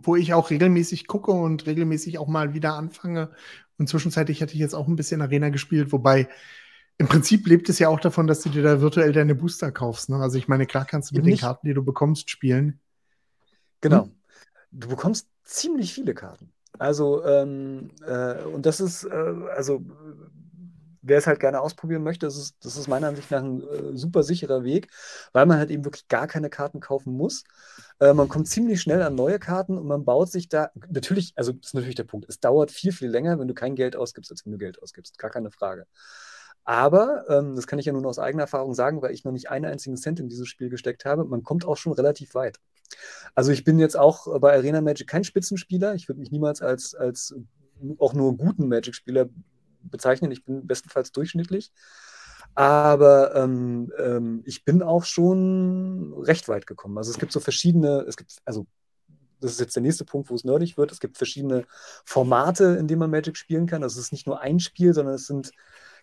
wo 0.02 0.16
ich 0.16 0.34
auch 0.34 0.50
regelmäßig 0.50 1.06
gucke 1.06 1.30
und 1.30 1.66
regelmäßig 1.66 2.18
auch 2.18 2.28
mal 2.28 2.54
wieder 2.54 2.74
anfange. 2.74 3.30
Und 3.78 3.88
zwischenzeitlich 3.88 4.42
hatte 4.42 4.52
ich 4.54 4.60
jetzt 4.60 4.74
auch 4.74 4.88
ein 4.88 4.96
bisschen 4.96 5.22
Arena 5.22 5.48
gespielt, 5.48 5.92
wobei 5.92 6.28
im 7.00 7.08
Prinzip 7.08 7.46
lebt 7.46 7.70
es 7.70 7.78
ja 7.78 7.88
auch 7.88 7.98
davon, 7.98 8.26
dass 8.26 8.42
du 8.42 8.50
dir 8.50 8.62
da 8.62 8.82
virtuell 8.82 9.12
deine 9.12 9.34
Booster 9.34 9.72
kaufst. 9.72 10.10
Ne? 10.10 10.16
Also 10.16 10.36
ich 10.36 10.48
meine, 10.48 10.66
klar 10.66 10.84
kannst 10.84 11.10
du 11.10 11.14
mit 11.14 11.24
Nicht. 11.24 11.40
den 11.40 11.46
Karten, 11.46 11.66
die 11.66 11.72
du 11.72 11.82
bekommst, 11.82 12.28
spielen. 12.28 12.78
Genau. 13.80 14.04
Hm? 14.04 14.14
Du 14.70 14.88
bekommst 14.88 15.26
ziemlich 15.42 15.94
viele 15.94 16.12
Karten. 16.12 16.52
Also, 16.78 17.24
ähm, 17.24 17.90
äh, 18.06 18.42
und 18.42 18.66
das 18.66 18.80
ist, 18.80 19.04
äh, 19.04 19.34
also, 19.56 19.82
wer 21.00 21.16
es 21.16 21.26
halt 21.26 21.40
gerne 21.40 21.62
ausprobieren 21.62 22.02
möchte, 22.02 22.26
das 22.26 22.36
ist, 22.36 22.56
das 22.62 22.76
ist 22.76 22.86
meiner 22.86 23.08
Ansicht 23.08 23.30
nach 23.30 23.42
ein 23.42 23.62
äh, 23.62 23.96
super 23.96 24.22
sicherer 24.22 24.62
Weg, 24.62 24.88
weil 25.32 25.46
man 25.46 25.56
halt 25.56 25.70
eben 25.70 25.86
wirklich 25.86 26.06
gar 26.08 26.26
keine 26.26 26.50
Karten 26.50 26.80
kaufen 26.80 27.14
muss. 27.14 27.44
Äh, 27.98 28.12
man 28.12 28.28
kommt 28.28 28.46
ziemlich 28.46 28.82
schnell 28.82 29.00
an 29.00 29.14
neue 29.14 29.38
Karten 29.38 29.78
und 29.78 29.86
man 29.86 30.04
baut 30.04 30.30
sich 30.30 30.50
da, 30.50 30.70
natürlich, 30.90 31.32
also 31.36 31.52
das 31.52 31.68
ist 31.68 31.74
natürlich 31.74 31.96
der 31.96 32.04
Punkt, 32.04 32.26
es 32.28 32.40
dauert 32.40 32.70
viel, 32.70 32.92
viel 32.92 33.08
länger, 33.08 33.38
wenn 33.38 33.48
du 33.48 33.54
kein 33.54 33.74
Geld 33.74 33.96
ausgibst, 33.96 34.30
als 34.30 34.44
wenn 34.44 34.52
du 34.52 34.58
Geld 34.58 34.82
ausgibst. 34.82 35.18
Gar 35.18 35.30
keine 35.30 35.50
Frage. 35.50 35.86
Aber, 36.64 37.24
ähm, 37.28 37.56
das 37.56 37.66
kann 37.66 37.78
ich 37.78 37.86
ja 37.86 37.92
nun 37.92 38.06
aus 38.06 38.18
eigener 38.18 38.44
Erfahrung 38.44 38.74
sagen, 38.74 39.02
weil 39.02 39.12
ich 39.12 39.24
noch 39.24 39.32
nicht 39.32 39.50
einen 39.50 39.64
einzigen 39.64 39.96
Cent 39.96 40.20
in 40.20 40.28
dieses 40.28 40.48
Spiel 40.48 40.68
gesteckt 40.68 41.04
habe, 41.04 41.24
man 41.24 41.42
kommt 41.42 41.64
auch 41.64 41.76
schon 41.76 41.92
relativ 41.92 42.34
weit. 42.34 42.58
Also 43.34 43.52
ich 43.52 43.64
bin 43.64 43.78
jetzt 43.78 43.96
auch 43.96 44.40
bei 44.40 44.52
Arena 44.52 44.80
Magic 44.80 45.06
kein 45.06 45.24
Spitzenspieler. 45.24 45.94
Ich 45.94 46.08
würde 46.08 46.20
mich 46.20 46.30
niemals 46.30 46.60
als, 46.60 46.94
als 46.94 47.34
auch 47.98 48.14
nur 48.14 48.36
guten 48.36 48.68
Magic-Spieler 48.68 49.28
bezeichnen. 49.82 50.30
Ich 50.32 50.44
bin 50.44 50.66
bestenfalls 50.66 51.12
durchschnittlich. 51.12 51.72
Aber 52.54 53.34
ähm, 53.36 53.92
ähm, 53.98 54.42
ich 54.44 54.64
bin 54.64 54.82
auch 54.82 55.04
schon 55.04 56.14
recht 56.18 56.48
weit 56.48 56.66
gekommen. 56.66 56.98
Also 56.98 57.10
es 57.10 57.18
gibt 57.18 57.32
so 57.32 57.40
verschiedene, 57.40 58.04
es 58.08 58.16
gibt, 58.16 58.36
also 58.44 58.66
das 59.40 59.52
ist 59.52 59.60
jetzt 59.60 59.76
der 59.76 59.82
nächste 59.82 60.04
Punkt, 60.04 60.30
wo 60.30 60.34
es 60.34 60.44
nerdig 60.44 60.76
wird. 60.76 60.92
Es 60.92 61.00
gibt 61.00 61.16
verschiedene 61.16 61.64
Formate, 62.04 62.76
in 62.78 62.88
denen 62.88 62.98
man 62.98 63.10
Magic 63.10 63.36
spielen 63.36 63.66
kann. 63.66 63.82
Also 63.82 63.98
es 63.98 64.06
ist 64.06 64.12
nicht 64.12 64.26
nur 64.26 64.40
ein 64.40 64.60
Spiel, 64.60 64.92
sondern 64.92 65.14
es 65.14 65.26
sind 65.26 65.52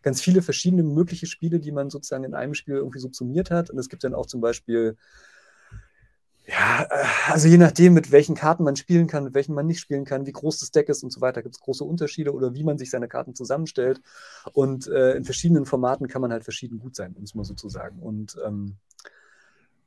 ganz 0.02 0.22
viele 0.22 0.42
verschiedene 0.42 0.84
mögliche 0.84 1.28
Spiele, 1.28 1.60
die 1.60 1.72
man 1.72 1.90
sozusagen 1.90 2.24
in 2.24 2.34
einem 2.34 2.54
Spiel 2.54 2.76
irgendwie 2.76 3.00
subsumiert 3.00 3.52
hat. 3.52 3.70
Und 3.70 3.78
es 3.78 3.90
gibt 3.90 4.04
dann 4.04 4.14
auch 4.14 4.26
zum 4.26 4.42
Beispiel 4.42 4.98
ja, 6.48 6.84
äh, 6.90 7.06
also 7.32 7.48
je 7.48 7.58
nachdem, 7.58 7.94
mit 7.94 8.12
welchen 8.12 8.36
Karten 8.36 8.64
man 8.64 8.78
spielen 8.78 9.08
kann, 9.08 9.26
mit 9.26 9.34
welchen 9.34 9.54
man 9.54 9.68
nicht 9.68 9.82
spielen 9.82 10.06
kann, 10.06 10.26
wie 10.26 10.32
groß 10.32 10.60
das 10.60 10.72
Deck 10.72 10.88
ist 10.88 11.04
und 11.04 11.12
so 11.12 11.20
weiter, 11.20 11.44
gibt 11.44 11.56
es 11.56 11.62
große 11.62 11.84
Unterschiede 11.84 12.34
oder 12.34 12.54
wie 12.54 12.64
man 12.64 12.78
sich 12.78 12.90
seine 12.90 13.10
Karten 13.10 13.36
zusammenstellt. 13.36 14.02
Und 14.54 14.88
äh, 14.88 15.16
in 15.16 15.26
verschiedenen 15.26 15.66
Formaten 15.66 16.08
kann 16.08 16.22
man 16.22 16.32
halt 16.32 16.46
verschieden 16.46 16.80
gut 16.80 16.96
sein, 16.96 17.14
um 17.18 17.24
es 17.24 17.36
mal 17.36 17.44
so 17.44 17.54
zu 17.54 17.68
sagen. 17.68 18.00
Und 18.00 18.38
ähm, 18.46 18.78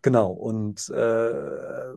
genau, 0.02 0.30
und 0.32 0.90
äh, 0.90 1.94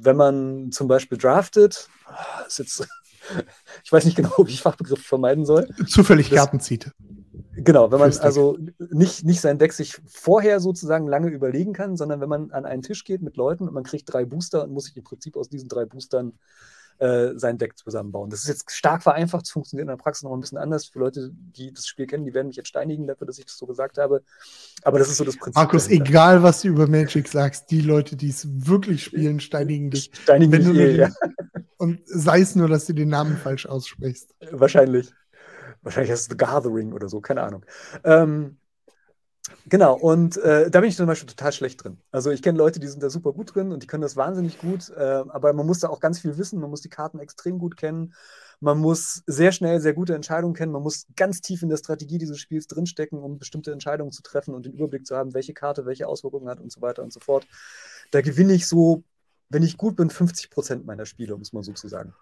wenn 0.00 0.16
man 0.16 0.72
zum 0.72 0.88
Beispiel 0.88 1.18
draftet, 1.18 1.90
ah, 2.06 2.44
ist 2.46 2.60
jetzt, 2.60 2.88
ich 3.84 3.92
weiß 3.92 4.06
nicht 4.06 4.16
genau, 4.16 4.32
wie 4.38 4.52
ich 4.52 4.62
Fachbegriffe 4.62 5.04
vermeiden 5.04 5.44
soll. 5.44 5.68
Zufällig 5.86 6.30
Karten 6.30 6.60
zieht. 6.60 6.92
Genau, 7.64 7.90
wenn 7.90 7.98
man 7.98 8.16
also 8.18 8.56
nicht, 8.90 9.24
nicht 9.24 9.40
sein 9.40 9.58
Deck 9.58 9.72
sich 9.72 10.00
vorher 10.06 10.60
sozusagen 10.60 11.06
lange 11.06 11.28
überlegen 11.28 11.72
kann, 11.72 11.96
sondern 11.96 12.20
wenn 12.20 12.28
man 12.28 12.50
an 12.52 12.64
einen 12.64 12.82
Tisch 12.82 13.04
geht 13.04 13.20
mit 13.20 13.36
Leuten 13.36 13.66
und 13.66 13.74
man 13.74 13.84
kriegt 13.84 14.12
drei 14.12 14.24
Booster 14.24 14.64
und 14.64 14.72
muss 14.72 14.84
sich 14.84 14.96
im 14.96 15.04
Prinzip 15.04 15.36
aus 15.36 15.48
diesen 15.48 15.68
drei 15.68 15.84
Boostern 15.84 16.34
äh, 16.98 17.36
sein 17.36 17.58
Deck 17.58 17.76
zusammenbauen. 17.78 18.30
Das 18.30 18.40
ist 18.40 18.48
jetzt 18.48 18.70
stark 18.70 19.02
vereinfacht, 19.02 19.46
es 19.46 19.50
funktioniert 19.50 19.84
in 19.84 19.88
der 19.88 20.02
Praxis 20.02 20.24
noch 20.24 20.32
ein 20.32 20.40
bisschen 20.40 20.58
anders. 20.58 20.86
Für 20.86 21.00
Leute, 21.00 21.30
die 21.32 21.72
das 21.72 21.86
Spiel 21.86 22.06
kennen, 22.06 22.24
die 22.24 22.34
werden 22.34 22.48
mich 22.48 22.56
jetzt 22.56 22.68
steinigen 22.68 23.06
dafür, 23.06 23.26
dass 23.26 23.38
ich 23.38 23.46
das 23.46 23.56
so 23.56 23.66
gesagt 23.66 23.98
habe. 23.98 24.22
Aber 24.82 24.98
das 24.98 25.08
ist 25.08 25.18
so 25.18 25.24
das 25.24 25.36
Prinzip. 25.36 25.56
Markus, 25.56 25.84
dahinter. 25.84 26.10
egal 26.10 26.42
was 26.42 26.62
du 26.62 26.68
über 26.68 26.86
Magic 26.86 27.28
sagst, 27.28 27.70
die 27.70 27.80
Leute, 27.80 28.16
die 28.16 28.30
es 28.30 28.46
wirklich 28.66 29.04
spielen, 29.04 29.40
steinigen 29.40 29.90
dich. 29.90 30.10
Steinigen 30.12 30.52
dich 30.52 30.68
eh, 30.76 30.96
ja. 30.96 31.10
Und 31.76 32.00
sei 32.06 32.40
es 32.40 32.56
nur, 32.56 32.68
dass 32.68 32.86
du 32.86 32.92
den 32.92 33.08
Namen 33.08 33.36
falsch 33.36 33.66
aussprichst. 33.66 34.34
Wahrscheinlich. 34.50 35.12
Wahrscheinlich 35.82 36.10
heißt 36.10 36.22
es 36.22 36.28
The 36.28 36.36
Gathering 36.36 36.92
oder 36.92 37.08
so, 37.08 37.20
keine 37.20 37.42
Ahnung. 37.42 37.64
Ähm, 38.04 38.58
genau, 39.66 39.94
und 39.94 40.36
äh, 40.38 40.70
da 40.70 40.80
bin 40.80 40.88
ich 40.88 40.96
zum 40.96 41.06
Beispiel 41.06 41.28
total 41.28 41.52
schlecht 41.52 41.82
drin. 41.82 41.98
Also 42.10 42.30
ich 42.30 42.42
kenne 42.42 42.58
Leute, 42.58 42.80
die 42.80 42.88
sind 42.88 43.02
da 43.02 43.10
super 43.10 43.32
gut 43.32 43.54
drin 43.54 43.72
und 43.72 43.82
die 43.82 43.86
können 43.86 44.02
das 44.02 44.16
wahnsinnig 44.16 44.58
gut, 44.58 44.90
äh, 44.90 45.24
aber 45.28 45.52
man 45.52 45.66
muss 45.66 45.80
da 45.80 45.88
auch 45.88 46.00
ganz 46.00 46.20
viel 46.20 46.36
wissen, 46.36 46.60
man 46.60 46.70
muss 46.70 46.80
die 46.80 46.88
Karten 46.88 47.18
extrem 47.18 47.58
gut 47.58 47.76
kennen, 47.76 48.14
man 48.60 48.78
muss 48.78 49.22
sehr 49.26 49.52
schnell 49.52 49.80
sehr 49.80 49.94
gute 49.94 50.14
Entscheidungen 50.14 50.54
kennen, 50.54 50.72
man 50.72 50.82
muss 50.82 51.06
ganz 51.16 51.40
tief 51.40 51.62
in 51.62 51.68
der 51.68 51.76
Strategie 51.76 52.18
dieses 52.18 52.40
Spiels 52.40 52.66
drinstecken, 52.66 53.18
um 53.18 53.38
bestimmte 53.38 53.72
Entscheidungen 53.72 54.10
zu 54.10 54.22
treffen 54.22 54.54
und 54.54 54.66
den 54.66 54.72
Überblick 54.72 55.06
zu 55.06 55.16
haben, 55.16 55.34
welche 55.34 55.54
Karte 55.54 55.86
welche 55.86 56.08
Auswirkungen 56.08 56.48
hat 56.48 56.60
und 56.60 56.72
so 56.72 56.80
weiter 56.80 57.02
und 57.02 57.12
so 57.12 57.20
fort. 57.20 57.46
Da 58.10 58.20
gewinne 58.20 58.54
ich 58.54 58.66
so, 58.66 59.04
wenn 59.48 59.62
ich 59.62 59.76
gut 59.76 59.96
bin, 59.96 60.10
50 60.10 60.50
Prozent 60.50 60.86
meiner 60.86 61.06
Spiele, 61.06 61.34
um 61.34 61.40
es 61.40 61.52
mal 61.52 61.62
so 61.62 61.72
zu 61.72 61.88
sagen. 61.88 62.14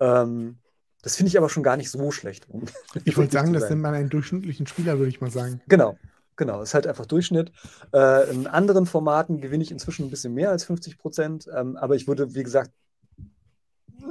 Ähm, 0.00 0.58
das 1.02 1.16
finde 1.16 1.28
ich 1.28 1.38
aber 1.38 1.48
schon 1.48 1.62
gar 1.62 1.76
nicht 1.76 1.90
so 1.90 2.10
schlecht. 2.10 2.48
Um 2.48 2.64
ich 3.04 3.16
wollte 3.16 3.32
sagen, 3.32 3.52
das 3.52 3.68
nennt 3.68 3.82
man 3.82 3.94
einen 3.94 4.10
durchschnittlichen 4.10 4.66
Spieler, 4.66 4.98
würde 4.98 5.10
ich 5.10 5.20
mal 5.20 5.30
sagen. 5.30 5.60
Genau. 5.68 5.96
Genau, 6.36 6.62
ist 6.62 6.72
halt 6.72 6.86
einfach 6.86 7.06
Durchschnitt. 7.06 7.50
Äh, 7.92 8.30
in 8.30 8.46
anderen 8.46 8.86
Formaten 8.86 9.40
gewinne 9.40 9.64
ich 9.64 9.72
inzwischen 9.72 10.06
ein 10.06 10.10
bisschen 10.10 10.34
mehr 10.34 10.50
als 10.50 10.62
50 10.64 10.96
Prozent, 10.96 11.48
ähm, 11.52 11.76
aber 11.76 11.96
ich 11.96 12.06
würde, 12.06 12.32
wie 12.36 12.44
gesagt, 12.44 12.70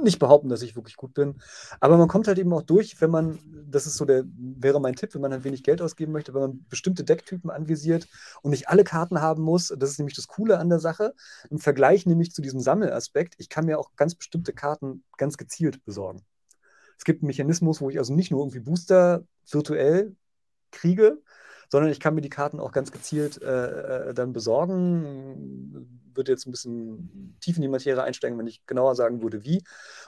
nicht 0.02 0.18
behaupten, 0.18 0.48
dass 0.48 0.62
ich 0.62 0.76
wirklich 0.76 0.96
gut 0.96 1.14
bin. 1.14 1.40
Aber 1.80 1.96
man 1.96 2.08
kommt 2.08 2.28
halt 2.28 2.38
eben 2.38 2.52
auch 2.52 2.62
durch, 2.62 3.00
wenn 3.00 3.10
man, 3.10 3.38
das 3.66 3.86
ist 3.86 3.96
so 3.96 4.04
der, 4.04 4.24
wäre 4.36 4.80
mein 4.80 4.94
Tipp, 4.94 5.14
wenn 5.14 5.22
man 5.22 5.32
halt 5.32 5.44
wenig 5.44 5.62
Geld 5.62 5.82
ausgeben 5.82 6.12
möchte, 6.12 6.34
wenn 6.34 6.42
man 6.42 6.66
bestimmte 6.68 7.04
Decktypen 7.04 7.50
anvisiert 7.50 8.06
und 8.42 8.50
nicht 8.50 8.68
alle 8.68 8.84
Karten 8.84 9.20
haben 9.20 9.42
muss. 9.42 9.74
Das 9.76 9.90
ist 9.90 9.98
nämlich 9.98 10.16
das 10.16 10.28
Coole 10.28 10.58
an 10.58 10.68
der 10.68 10.80
Sache. 10.80 11.14
Im 11.50 11.58
Vergleich 11.58 12.06
nämlich 12.06 12.32
zu 12.32 12.42
diesem 12.42 12.60
Sammelaspekt, 12.60 13.34
ich 13.38 13.48
kann 13.48 13.66
mir 13.66 13.78
auch 13.78 13.96
ganz 13.96 14.14
bestimmte 14.14 14.52
Karten 14.52 15.02
ganz 15.16 15.36
gezielt 15.36 15.84
besorgen. 15.84 16.22
Es 16.98 17.04
gibt 17.04 17.22
einen 17.22 17.28
Mechanismus, 17.28 17.80
wo 17.80 17.88
ich 17.90 17.98
also 17.98 18.14
nicht 18.14 18.30
nur 18.30 18.40
irgendwie 18.40 18.60
Booster 18.60 19.24
virtuell 19.50 20.14
kriege, 20.72 21.18
sondern 21.70 21.90
ich 21.90 22.00
kann 22.00 22.14
mir 22.14 22.20
die 22.20 22.30
Karten 22.30 22.60
auch 22.60 22.72
ganz 22.72 22.90
gezielt 22.90 23.40
äh, 23.42 24.08
äh, 24.10 24.14
dann 24.14 24.32
besorgen. 24.32 26.02
Würde 26.14 26.32
jetzt 26.32 26.46
ein 26.46 26.50
bisschen 26.50 27.36
tief 27.40 27.56
in 27.56 27.62
die 27.62 27.68
Materie 27.68 28.02
einsteigen, 28.02 28.38
wenn 28.38 28.46
ich 28.46 28.66
genauer 28.66 28.94
sagen 28.94 29.22
würde, 29.22 29.44
wie. 29.44 29.62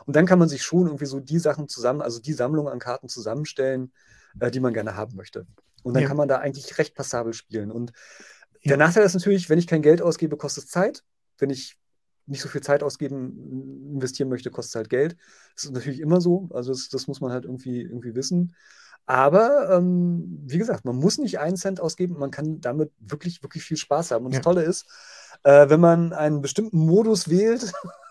Und 0.06 0.16
dann 0.16 0.26
kann 0.26 0.38
man 0.38 0.48
sich 0.48 0.62
schon 0.62 0.86
irgendwie 0.86 1.06
so 1.06 1.20
die 1.20 1.38
Sachen 1.38 1.68
zusammen, 1.68 2.00
also 2.00 2.20
die 2.20 2.32
Sammlung 2.32 2.68
an 2.68 2.78
Karten 2.78 3.08
zusammenstellen, 3.08 3.92
äh, 4.40 4.50
die 4.50 4.60
man 4.60 4.74
gerne 4.74 4.96
haben 4.96 5.16
möchte. 5.16 5.46
Und 5.82 5.94
dann 5.94 6.02
ja. 6.02 6.08
kann 6.08 6.16
man 6.16 6.28
da 6.28 6.38
eigentlich 6.38 6.78
recht 6.78 6.94
passabel 6.94 7.32
spielen. 7.34 7.70
Und 7.70 7.92
ja. 8.62 8.70
der 8.70 8.76
Nachteil 8.78 9.04
ist 9.04 9.14
natürlich, 9.14 9.48
wenn 9.48 9.58
ich 9.58 9.66
kein 9.66 9.82
Geld 9.82 10.02
ausgebe, 10.02 10.36
kostet 10.36 10.64
es 10.64 10.70
Zeit. 10.70 11.04
Wenn 11.38 11.50
ich 11.50 11.78
nicht 12.30 12.40
so 12.40 12.48
viel 12.48 12.62
Zeit 12.62 12.82
ausgeben, 12.82 13.92
investieren 13.92 14.28
möchte, 14.28 14.50
kostet 14.50 14.76
halt 14.76 14.90
Geld. 14.90 15.16
Das 15.54 15.64
ist 15.64 15.72
natürlich 15.72 16.00
immer 16.00 16.20
so. 16.20 16.48
Also 16.52 16.72
das, 16.72 16.88
das 16.88 17.06
muss 17.06 17.20
man 17.20 17.32
halt 17.32 17.44
irgendwie, 17.44 17.82
irgendwie 17.82 18.14
wissen. 18.14 18.54
Aber 19.06 19.70
ähm, 19.70 20.38
wie 20.46 20.58
gesagt, 20.58 20.84
man 20.84 20.96
muss 20.96 21.18
nicht 21.18 21.40
einen 21.40 21.56
Cent 21.56 21.80
ausgeben, 21.80 22.18
man 22.18 22.30
kann 22.30 22.60
damit 22.60 22.92
wirklich, 23.00 23.42
wirklich 23.42 23.64
viel 23.64 23.76
Spaß 23.76 24.12
haben. 24.12 24.24
Und 24.24 24.32
ja. 24.32 24.38
das 24.38 24.44
Tolle 24.44 24.62
ist, 24.62 24.86
äh, 25.42 25.68
wenn 25.68 25.80
man 25.80 26.12
einen 26.12 26.40
bestimmten 26.40 26.78
Modus 26.78 27.28
wählt, 27.28 27.72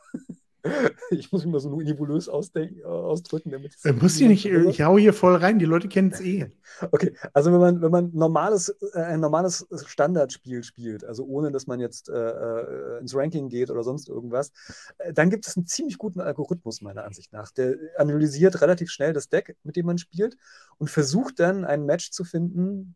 ich 1.11 1.31
muss 1.31 1.45
mich 1.45 1.51
mal 1.51 1.59
so 1.59 1.79
nebulös 1.79 2.27
ausdrücken, 2.27 3.51
damit 3.51 3.75
ich. 3.75 3.85
Äh, 3.85 3.93
muss 3.93 4.19
nicht, 4.19 4.45
ich 4.45 4.81
hau 4.81 4.97
hier 4.97 5.13
voll 5.13 5.35
rein, 5.35 5.59
die 5.59 5.65
Leute 5.65 5.87
kennen 5.87 6.11
es 6.11 6.19
eh. 6.21 6.51
Okay, 6.91 7.15
also 7.33 7.51
wenn 7.51 7.59
man, 7.59 7.81
wenn 7.81 7.91
man 7.91 8.11
normales, 8.13 8.69
äh, 8.93 8.99
ein 8.99 9.19
normales 9.21 9.65
Standardspiel 9.85 10.63
spielt, 10.63 11.03
also 11.05 11.25
ohne 11.25 11.51
dass 11.51 11.67
man 11.67 11.79
jetzt 11.79 12.09
äh, 12.09 12.13
äh, 12.13 12.99
ins 12.99 13.15
Ranking 13.15 13.49
geht 13.49 13.69
oder 13.69 13.83
sonst 13.83 14.09
irgendwas, 14.09 14.51
äh, 14.97 15.13
dann 15.13 15.29
gibt 15.29 15.47
es 15.47 15.55
einen 15.55 15.65
ziemlich 15.65 15.97
guten 15.97 16.19
Algorithmus, 16.19 16.81
meiner 16.81 17.05
Ansicht 17.05 17.31
nach. 17.31 17.51
Der 17.51 17.75
analysiert 17.97 18.61
relativ 18.61 18.89
schnell 18.89 19.13
das 19.13 19.29
Deck, 19.29 19.55
mit 19.63 19.75
dem 19.75 19.85
man 19.85 19.97
spielt, 19.97 20.35
und 20.77 20.89
versucht 20.89 21.39
dann 21.39 21.63
ein 21.63 21.85
Match 21.85 22.11
zu 22.11 22.23
finden, 22.23 22.95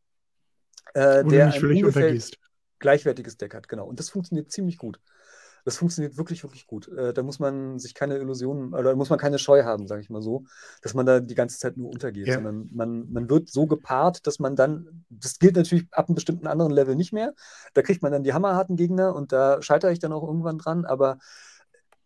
äh, 0.93 1.23
der 1.23 1.53
ein 1.53 1.63
ungefähr 1.63 2.17
gleichwertiges 2.79 3.37
Deck 3.37 3.55
hat. 3.55 3.69
Genau. 3.69 3.87
Und 3.87 3.99
das 3.99 4.09
funktioniert 4.09 4.51
ziemlich 4.51 4.77
gut. 4.77 4.99
Das 5.65 5.77
funktioniert 5.77 6.17
wirklich, 6.17 6.43
wirklich 6.43 6.67
gut. 6.67 6.87
Äh, 6.89 7.13
da 7.13 7.23
muss 7.23 7.39
man 7.39 7.79
sich 7.79 7.93
keine 7.93 8.17
Illusionen, 8.17 8.73
oder 8.73 8.95
muss 8.95 9.09
man 9.09 9.19
keine 9.19 9.39
Scheu 9.39 9.63
haben, 9.63 9.87
sage 9.87 10.01
ich 10.01 10.09
mal 10.09 10.21
so, 10.21 10.43
dass 10.81 10.93
man 10.93 11.05
da 11.05 11.19
die 11.19 11.35
ganze 11.35 11.57
Zeit 11.57 11.77
nur 11.77 11.89
untergeht, 11.89 12.27
ja. 12.27 12.35
sondern 12.35 12.69
man, 12.73 13.11
man 13.11 13.29
wird 13.29 13.49
so 13.49 13.65
gepaart, 13.65 14.27
dass 14.27 14.39
man 14.39 14.55
dann, 14.55 15.05
das 15.09 15.39
gilt 15.39 15.55
natürlich 15.55 15.87
ab 15.91 16.07
einem 16.07 16.15
bestimmten 16.15 16.47
anderen 16.47 16.71
Level 16.71 16.95
nicht 16.95 17.13
mehr. 17.13 17.33
Da 17.73 17.81
kriegt 17.81 18.01
man 18.01 18.11
dann 18.11 18.23
die 18.23 18.33
hammerharten 18.33 18.75
Gegner 18.75 19.15
und 19.15 19.31
da 19.31 19.61
scheitere 19.61 19.91
ich 19.91 19.99
dann 19.99 20.13
auch 20.13 20.23
irgendwann 20.27 20.57
dran, 20.57 20.85
aber 20.85 21.17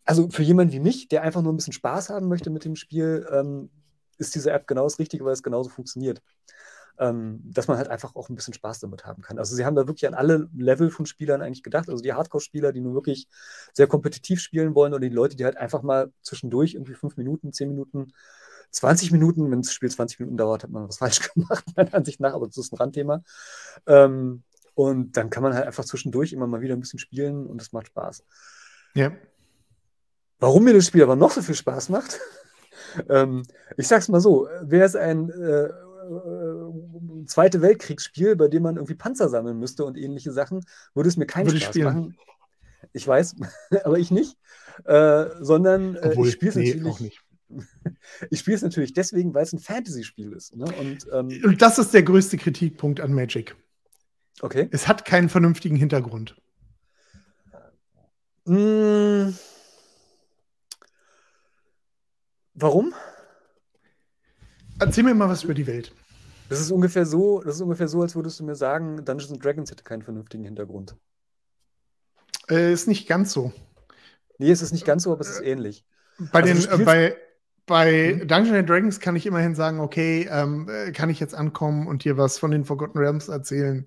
also 0.04 0.30
für 0.30 0.42
jemanden 0.42 0.72
wie 0.72 0.80
mich, 0.80 1.08
der 1.08 1.22
einfach 1.22 1.42
nur 1.42 1.52
ein 1.52 1.56
bisschen 1.56 1.74
Spaß 1.74 2.10
haben 2.10 2.28
möchte 2.28 2.50
mit 2.50 2.64
dem 2.64 2.76
Spiel, 2.76 3.26
ähm, 3.30 3.70
ist 4.16 4.34
diese 4.34 4.50
App 4.50 4.66
genau 4.66 4.84
das 4.84 4.98
Richtige, 4.98 5.24
weil 5.24 5.32
es 5.32 5.42
genauso 5.42 5.68
funktioniert 5.68 6.22
ähm, 6.98 7.40
dass 7.44 7.68
man 7.68 7.76
halt 7.76 7.88
einfach 7.88 8.14
auch 8.16 8.28
ein 8.28 8.34
bisschen 8.34 8.54
Spaß 8.54 8.80
damit 8.80 9.04
haben 9.04 9.22
kann. 9.22 9.38
Also 9.38 9.54
sie 9.54 9.64
haben 9.64 9.76
da 9.76 9.86
wirklich 9.86 10.06
an 10.06 10.14
alle 10.14 10.48
Level 10.56 10.90
von 10.90 11.06
Spielern 11.06 11.42
eigentlich 11.42 11.62
gedacht. 11.62 11.88
Also 11.88 12.02
die 12.02 12.12
Hardcore-Spieler, 12.12 12.72
die 12.72 12.80
nur 12.80 12.94
wirklich 12.94 13.28
sehr 13.72 13.86
kompetitiv 13.86 14.40
spielen 14.40 14.74
wollen 14.74 14.94
oder 14.94 15.08
die 15.08 15.14
Leute, 15.14 15.36
die 15.36 15.44
halt 15.44 15.56
einfach 15.56 15.82
mal 15.82 16.12
zwischendurch 16.22 16.74
irgendwie 16.74 16.94
fünf 16.94 17.16
Minuten, 17.16 17.52
zehn 17.52 17.68
Minuten 17.68 18.12
20 18.70 19.12
Minuten, 19.12 19.50
wenn 19.50 19.62
das 19.62 19.72
Spiel 19.72 19.90
20 19.90 20.20
Minuten 20.20 20.36
dauert, 20.36 20.62
hat 20.62 20.70
man 20.70 20.88
was 20.88 20.98
falsch 20.98 21.32
gemacht, 21.32 21.64
meiner 21.76 21.94
Ansicht 21.94 22.20
nach, 22.20 22.34
aber 22.34 22.46
das 22.46 22.58
ist 22.58 22.72
ein 22.72 22.76
Randthema. 22.76 23.22
Ähm, 23.86 24.42
und 24.74 25.16
dann 25.16 25.30
kann 25.30 25.42
man 25.42 25.54
halt 25.54 25.66
einfach 25.66 25.84
zwischendurch 25.84 26.32
immer 26.32 26.46
mal 26.46 26.60
wieder 26.60 26.74
ein 26.74 26.80
bisschen 26.80 27.00
spielen 27.00 27.46
und 27.46 27.60
es 27.60 27.72
macht 27.72 27.88
Spaß. 27.88 28.24
Ja. 28.94 29.12
Warum 30.38 30.64
mir 30.64 30.74
das 30.74 30.86
Spiel 30.86 31.02
aber 31.02 31.16
noch 31.16 31.32
so 31.32 31.42
viel 31.42 31.56
Spaß 31.56 31.88
macht, 31.88 32.20
ähm, 33.08 33.42
ich 33.76 33.88
sag's 33.88 34.08
mal 34.08 34.20
so, 34.20 34.48
wäre 34.62 34.84
es 34.84 34.94
ein 34.94 35.30
äh, 35.30 35.68
äh, 36.08 37.26
Zweite 37.26 37.62
Weltkriegsspiel, 37.62 38.36
bei 38.36 38.48
dem 38.48 38.62
man 38.62 38.76
irgendwie 38.76 38.94
Panzer 38.94 39.28
sammeln 39.28 39.58
müsste 39.58 39.84
und 39.84 39.96
ähnliche 39.96 40.32
Sachen, 40.32 40.64
würde 40.94 41.08
es 41.08 41.16
mir 41.16 41.26
keinen 41.26 41.46
würde 41.46 41.60
Spaß 41.60 41.68
spielen. 41.68 41.84
machen. 41.84 42.16
Ich 42.92 43.06
weiß, 43.06 43.36
aber 43.84 43.98
ich 43.98 44.10
nicht. 44.10 44.36
Äh, 44.84 45.26
sondern 45.40 45.96
äh, 45.96 46.10
Obwohl, 46.10 46.28
ich 46.28 46.34
spiele 46.34 46.50
es 46.50 46.56
nee, 46.56 46.74
natürlich. 46.74 47.00
Nicht. 47.00 47.22
ich 48.30 48.40
spiele 48.40 48.56
es 48.56 48.62
natürlich 48.62 48.92
deswegen, 48.92 49.34
weil 49.34 49.42
es 49.42 49.52
ein 49.52 49.58
Fantasy-Spiel 49.58 50.32
ist. 50.32 50.54
Ne? 50.56 50.64
Und, 50.64 51.06
ähm, 51.12 51.42
und 51.44 51.62
das 51.62 51.78
ist 51.78 51.94
der 51.94 52.02
größte 52.02 52.36
Kritikpunkt 52.36 53.00
an 53.00 53.12
Magic. 53.12 53.56
Okay. 54.40 54.68
Es 54.70 54.86
hat 54.86 55.04
keinen 55.04 55.28
vernünftigen 55.28 55.76
Hintergrund. 55.76 56.36
Mmh. 58.44 59.34
Warum? 62.54 62.94
Erzähl 64.80 65.04
mir 65.04 65.14
mal 65.14 65.28
was 65.28 65.44
über 65.44 65.54
die 65.54 65.66
Welt. 65.66 65.92
Das 66.48 66.60
ist 66.60 66.70
ungefähr 66.70 67.04
so, 67.04 67.42
das 67.42 67.56
ist 67.56 67.60
ungefähr 67.60 67.88
so, 67.88 68.02
als 68.02 68.14
würdest 68.14 68.40
du 68.40 68.44
mir 68.44 68.54
sagen, 68.54 69.04
Dungeons 69.04 69.38
Dragons 69.38 69.70
hätte 69.70 69.84
keinen 69.84 70.02
vernünftigen 70.02 70.44
Hintergrund. 70.44 70.96
Äh, 72.48 72.72
ist 72.72 72.88
nicht 72.88 73.06
ganz 73.06 73.32
so. 73.32 73.52
Nee, 74.38 74.50
es 74.50 74.62
ist 74.62 74.72
nicht 74.72 74.86
ganz 74.86 75.02
so, 75.02 75.12
aber 75.12 75.20
es 75.20 75.30
ist 75.30 75.42
ähnlich. 75.42 75.84
Bei, 76.32 76.42
also 76.42 76.76
den, 76.76 76.84
bei, 76.84 77.16
bei 77.66 78.18
hm? 78.20 78.28
Dungeons 78.28 78.66
Dragons 78.66 79.00
kann 79.00 79.16
ich 79.16 79.26
immerhin 79.26 79.54
sagen, 79.54 79.80
okay, 79.80 80.28
ähm, 80.30 80.68
äh, 80.68 80.92
kann 80.92 81.10
ich 81.10 81.20
jetzt 81.20 81.34
ankommen 81.34 81.86
und 81.86 82.04
dir 82.04 82.16
was 82.16 82.38
von 82.38 82.50
den 82.50 82.64
Forgotten 82.64 82.98
Realms 82.98 83.28
erzählen. 83.28 83.86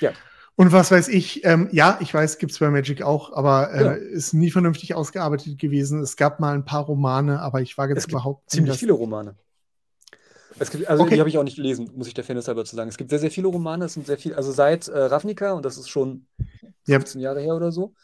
Ja. 0.00 0.12
Und 0.54 0.72
was 0.72 0.90
weiß 0.90 1.08
ich, 1.08 1.44
ähm, 1.44 1.68
ja, 1.70 1.98
ich 2.00 2.12
weiß, 2.12 2.38
gibt 2.38 2.52
es 2.52 2.58
bei 2.58 2.70
Magic 2.70 3.02
auch, 3.02 3.32
aber 3.32 3.72
äh, 3.72 3.84
ja. 3.84 3.92
ist 3.92 4.32
nie 4.32 4.50
vernünftig 4.50 4.94
ausgearbeitet 4.94 5.58
gewesen. 5.58 6.00
Es 6.00 6.16
gab 6.16 6.40
mal 6.40 6.54
ein 6.54 6.64
paar 6.64 6.84
Romane, 6.84 7.40
aber 7.40 7.60
ich 7.60 7.76
wage 7.76 7.94
jetzt 7.94 8.08
überhaupt 8.08 8.50
ziemlich 8.50 8.78
viele 8.78 8.94
Romane. 8.94 9.36
Es 10.58 10.70
gibt, 10.70 10.88
also 10.88 11.02
okay. 11.02 11.14
die 11.14 11.20
habe 11.20 11.28
ich 11.28 11.38
auch 11.38 11.44
nicht 11.44 11.56
gelesen, 11.56 11.90
muss 11.94 12.08
ich 12.08 12.14
der 12.14 12.24
Fairness 12.24 12.48
halber 12.48 12.64
zu 12.64 12.76
sagen. 12.76 12.88
Es 12.88 12.96
gibt 12.96 13.10
sehr, 13.10 13.18
sehr 13.18 13.30
viele 13.30 13.48
Romane, 13.48 13.84
es 13.84 13.94
sind 13.94 14.06
sehr 14.06 14.18
viel, 14.18 14.34
also 14.34 14.52
seit 14.52 14.88
äh, 14.88 14.98
Ravnica, 14.98 15.52
und 15.52 15.64
das 15.64 15.78
ist 15.78 15.88
schon 15.88 16.26
15 16.86 17.20
ja. 17.20 17.30
Jahre 17.30 17.40
her 17.40 17.54
oder 17.54 17.70
so, 17.70 17.94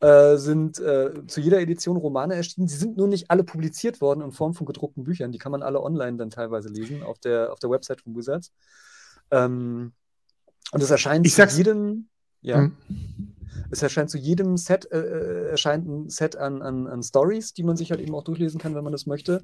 äh, 0.00 0.36
sind 0.36 0.78
äh, 0.80 1.26
zu 1.26 1.40
jeder 1.40 1.60
Edition 1.60 1.96
Romane 1.96 2.34
erschienen. 2.34 2.68
Sie 2.68 2.76
sind 2.76 2.96
nur 2.96 3.08
nicht 3.08 3.30
alle 3.30 3.44
publiziert 3.44 4.00
worden 4.00 4.22
in 4.22 4.32
Form 4.32 4.54
von 4.54 4.66
gedruckten 4.66 5.04
Büchern. 5.04 5.32
Die 5.32 5.38
kann 5.38 5.52
man 5.52 5.62
alle 5.62 5.82
online 5.82 6.16
dann 6.16 6.30
teilweise 6.30 6.68
lesen 6.68 7.02
auf 7.02 7.18
der, 7.18 7.52
auf 7.52 7.58
der 7.58 7.70
Website 7.70 8.00
von 8.00 8.16
Wizards. 8.16 8.52
Ähm, 9.30 9.92
und 10.72 10.82
es 10.82 10.90
erscheint 10.90 11.26
ich 11.26 11.34
sag's, 11.34 11.56
jedem. 11.56 12.08
Ja. 12.40 12.58
Hm. 12.58 12.76
Es 13.70 13.82
erscheint 13.82 14.10
zu 14.10 14.18
jedem 14.18 14.56
Set, 14.56 14.90
äh, 14.90 14.98
äh, 14.98 15.48
erscheint 15.50 15.86
ein 15.86 16.08
Set 16.08 16.36
an, 16.36 16.62
an, 16.62 16.86
an 16.86 17.02
Stories, 17.02 17.54
die 17.54 17.62
man 17.62 17.76
sich 17.76 17.90
halt 17.90 18.00
eben 18.00 18.14
auch 18.14 18.24
durchlesen 18.24 18.60
kann, 18.60 18.74
wenn 18.74 18.84
man 18.84 18.92
das 18.92 19.06
möchte. 19.06 19.42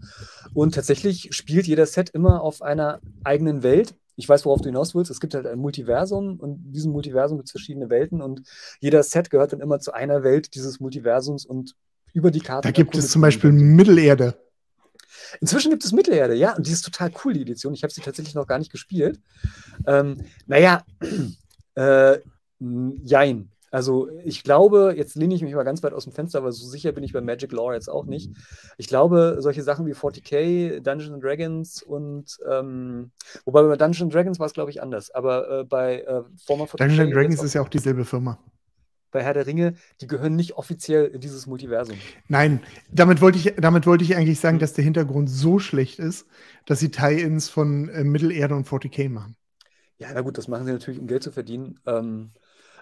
Und 0.55 0.75
tatsächlich 0.75 1.29
spielt 1.33 1.66
jeder 1.66 1.87
Set 1.87 2.11
immer 2.11 2.42
auf 2.42 2.62
einer 2.62 3.01
eigenen 3.25 3.62
Welt. 3.62 3.94
Ich 4.16 4.29
weiß, 4.29 4.44
worauf 4.44 4.61
du 4.61 4.68
hinaus 4.68 4.94
willst. 4.94 5.11
Es 5.11 5.20
gibt 5.20 5.35
halt 5.35 5.46
ein 5.46 5.59
Multiversum 5.59 6.38
und 6.38 6.66
in 6.66 6.73
diesem 6.73 6.92
Multiversum 6.92 7.38
gibt 7.38 7.49
es 7.49 7.53
verschiedene 7.53 7.88
Welten 7.88 8.20
und 8.20 8.42
jeder 8.81 9.03
Set 9.03 9.31
gehört 9.31 9.53
dann 9.53 9.61
immer 9.61 9.81
zu 9.81 9.92
einer 9.92 10.23
Welt 10.23 10.55
dieses 10.55 10.81
Multiversums 10.81 11.46
und 11.46 11.75
über 12.12 12.31
die 12.31 12.40
Karte. 12.40 12.68
Da 12.68 12.73
gibt 12.73 12.96
es 12.96 13.11
zum 13.11 13.23
Beispiel 13.23 13.53
Mittelerde. 13.53 14.35
Inzwischen 15.40 15.70
gibt 15.70 15.85
es 15.85 15.92
Mittelerde, 15.92 16.35
ja, 16.35 16.57
und 16.57 16.66
die 16.66 16.73
ist 16.73 16.83
total 16.83 17.11
cool, 17.25 17.35
die 17.35 17.42
Edition. 17.42 17.75
Ich 17.75 17.83
habe 17.83 17.92
sie 17.92 18.01
tatsächlich 18.01 18.35
noch 18.35 18.46
gar 18.46 18.59
nicht 18.59 18.73
gespielt. 18.73 19.20
Ähm, 19.87 20.25
naja, 20.46 20.85
äh, 21.75 22.18
jein. 23.05 23.51
Also 23.71 24.09
ich 24.25 24.43
glaube, 24.43 24.95
jetzt 24.97 25.15
lehne 25.15 25.35
ich 25.35 25.43
mich 25.43 25.55
mal 25.55 25.63
ganz 25.63 25.83
weit 25.83 25.93
aus 25.93 26.05
dem 26.05 26.13
Fenster, 26.13 26.39
aber 26.39 26.51
so 26.51 26.67
sicher 26.67 26.93
bin 26.93 27.05
ich 27.05 27.13
bei 27.13 27.21
Magic 27.21 27.53
Lore 27.53 27.75
jetzt 27.75 27.89
auch 27.89 28.05
nicht. 28.05 28.33
Ich 28.79 28.89
glaube, 28.89 29.37
solche 29.39 29.63
Sachen 29.63 29.87
wie 29.87 29.95
40k, 29.95 30.81
Dungeons 30.81 31.21
Dragons 31.23 31.83
und 31.83 32.39
ähm, 32.51 33.13
wobei 33.45 33.63
bei 33.63 33.77
Dungeons 33.77 34.13
Dragons 34.13 34.39
war 34.41 34.47
es, 34.47 34.55
glaube 34.55 34.71
ich, 34.71 34.83
anders. 34.83 35.11
Aber 35.13 35.61
äh, 35.61 35.65
bei 35.65 36.01
äh, 36.01 36.23
Former 36.45 36.65
40k. 36.65 36.79
Dungeons 36.79 37.15
Dragons 37.15 37.43
ist 37.43 37.55
ja 37.55 37.63
auch 37.63 37.69
dieselbe 37.69 38.05
Firma. 38.05 38.39
Bei 39.13 39.25
Herr 39.25 39.35
der 39.35 39.47
Ringe, 39.47 39.75
die 40.01 40.07
gehören 40.07 40.37
nicht 40.37 40.55
offiziell 40.57 41.07
in 41.07 41.21
dieses 41.21 41.47
Multiversum. 41.47 41.97
Nein, 42.29 42.61
damit 42.93 43.21
wollte 43.21 43.39
ich, 43.39 43.55
damit 43.57 43.87
wollte 43.87 44.05
ich 44.05 44.17
eigentlich 44.17 44.39
sagen, 44.39 44.61
dass 44.61 44.73
der 44.73 44.85
Hintergrund 44.85 45.29
so 45.29 45.59
schlecht 45.59 45.99
ist, 45.99 46.27
dass 46.65 46.79
sie 46.79 46.91
Tie-Ins 46.91 47.49
von 47.49 47.89
äh, 47.89 48.05
Mittelerde 48.05 48.55
und 48.55 48.69
40k 48.69 49.09
machen. 49.09 49.37
Ja, 49.99 50.09
na 50.15 50.21
gut, 50.21 50.39
das 50.39 50.49
machen 50.49 50.65
sie 50.65 50.73
natürlich, 50.73 51.01
um 51.01 51.09
Geld 51.09 51.23
zu 51.23 51.33
verdienen. 51.33 51.81
Ähm, 51.87 52.31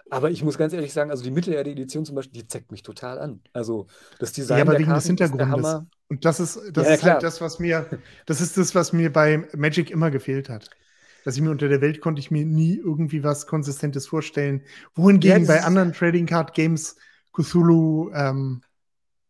aber 0.09 0.31
ich 0.31 0.43
muss 0.43 0.57
ganz 0.57 0.73
ehrlich 0.73 0.93
sagen, 0.93 1.11
also 1.11 1.23
die 1.23 1.31
Mittelerde-Edition 1.31 2.05
zum 2.05 2.15
Beispiel, 2.15 2.41
die 2.41 2.47
zeigt 2.47 2.71
mich 2.71 2.83
total 2.83 3.19
an. 3.19 3.41
Also 3.53 3.87
das 4.19 4.31
Design 4.33 4.57
ja, 4.57 4.63
aber 4.63 4.71
der 4.73 4.79
wegen 4.81 4.91
Karten 4.91 5.15
des 5.15 5.27
Hintergrundes. 5.29 5.81
Und 6.07 6.25
das 6.25 6.39
ist, 6.39 6.59
das 6.73 6.87
ja, 6.87 6.93
ist 6.93 7.03
halt 7.03 7.23
das, 7.23 7.41
was 7.41 7.59
mir, 7.59 7.87
das 8.25 8.41
ist 8.41 8.57
das, 8.57 8.73
was 8.73 8.93
mir 8.93 9.13
bei 9.13 9.47
Magic 9.55 9.91
immer 9.91 10.11
gefehlt 10.11 10.49
hat. 10.49 10.69
dass 11.25 11.35
ich 11.35 11.41
mir 11.41 11.51
unter 11.51 11.67
der 11.67 11.81
Welt 11.81 12.01
konnte 12.01 12.19
ich 12.19 12.31
mir 12.31 12.45
nie 12.45 12.75
irgendwie 12.77 13.23
was 13.23 13.45
Konsistentes 13.45 14.07
vorstellen. 14.07 14.63
Wohingegen 14.95 15.45
ja, 15.45 15.47
bei 15.47 15.63
anderen 15.63 15.93
Trading 15.93 16.25
Card 16.25 16.53
Games, 16.53 16.95
Cthulhu, 17.33 18.11
ähm, 18.13 18.61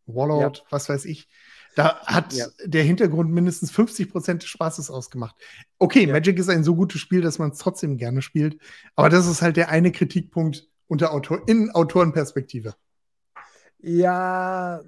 Warlord, 0.06 0.58
ja. 0.58 0.64
was 0.70 0.88
weiß 0.88 1.04
ich, 1.04 1.28
da 1.76 2.00
hat 2.04 2.32
ja. 2.32 2.46
der 2.64 2.82
Hintergrund 2.82 3.30
mindestens 3.30 3.70
50 3.70 4.10
Prozent 4.10 4.42
des 4.42 4.48
Spaßes 4.48 4.90
ausgemacht. 4.90 5.36
Okay, 5.78 6.06
ja. 6.06 6.12
Magic 6.12 6.38
ist 6.38 6.48
ein 6.48 6.64
so 6.64 6.74
gutes 6.74 7.00
Spiel, 7.00 7.20
dass 7.20 7.38
man 7.38 7.50
es 7.50 7.58
trotzdem 7.58 7.96
gerne 7.96 8.22
spielt. 8.22 8.58
Aber 8.96 9.08
das 9.08 9.26
ist 9.26 9.42
halt 9.42 9.56
der 9.56 9.68
eine 9.68 9.92
Kritikpunkt 9.92 10.68
unter 10.90 11.12
Autor 11.12 11.46
in 11.46 11.70
Autorenperspektive. 11.70 12.74
Ja. 13.78 14.80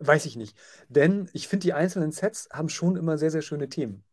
Weiß 0.00 0.26
ich 0.26 0.36
nicht. 0.36 0.56
Denn 0.88 1.30
ich 1.32 1.48
finde, 1.48 1.64
die 1.64 1.72
einzelnen 1.72 2.12
Sets 2.12 2.48
haben 2.52 2.68
schon 2.68 2.96
immer 2.96 3.16
sehr, 3.18 3.30
sehr 3.30 3.42
schöne 3.42 3.68
Themen. 3.68 4.04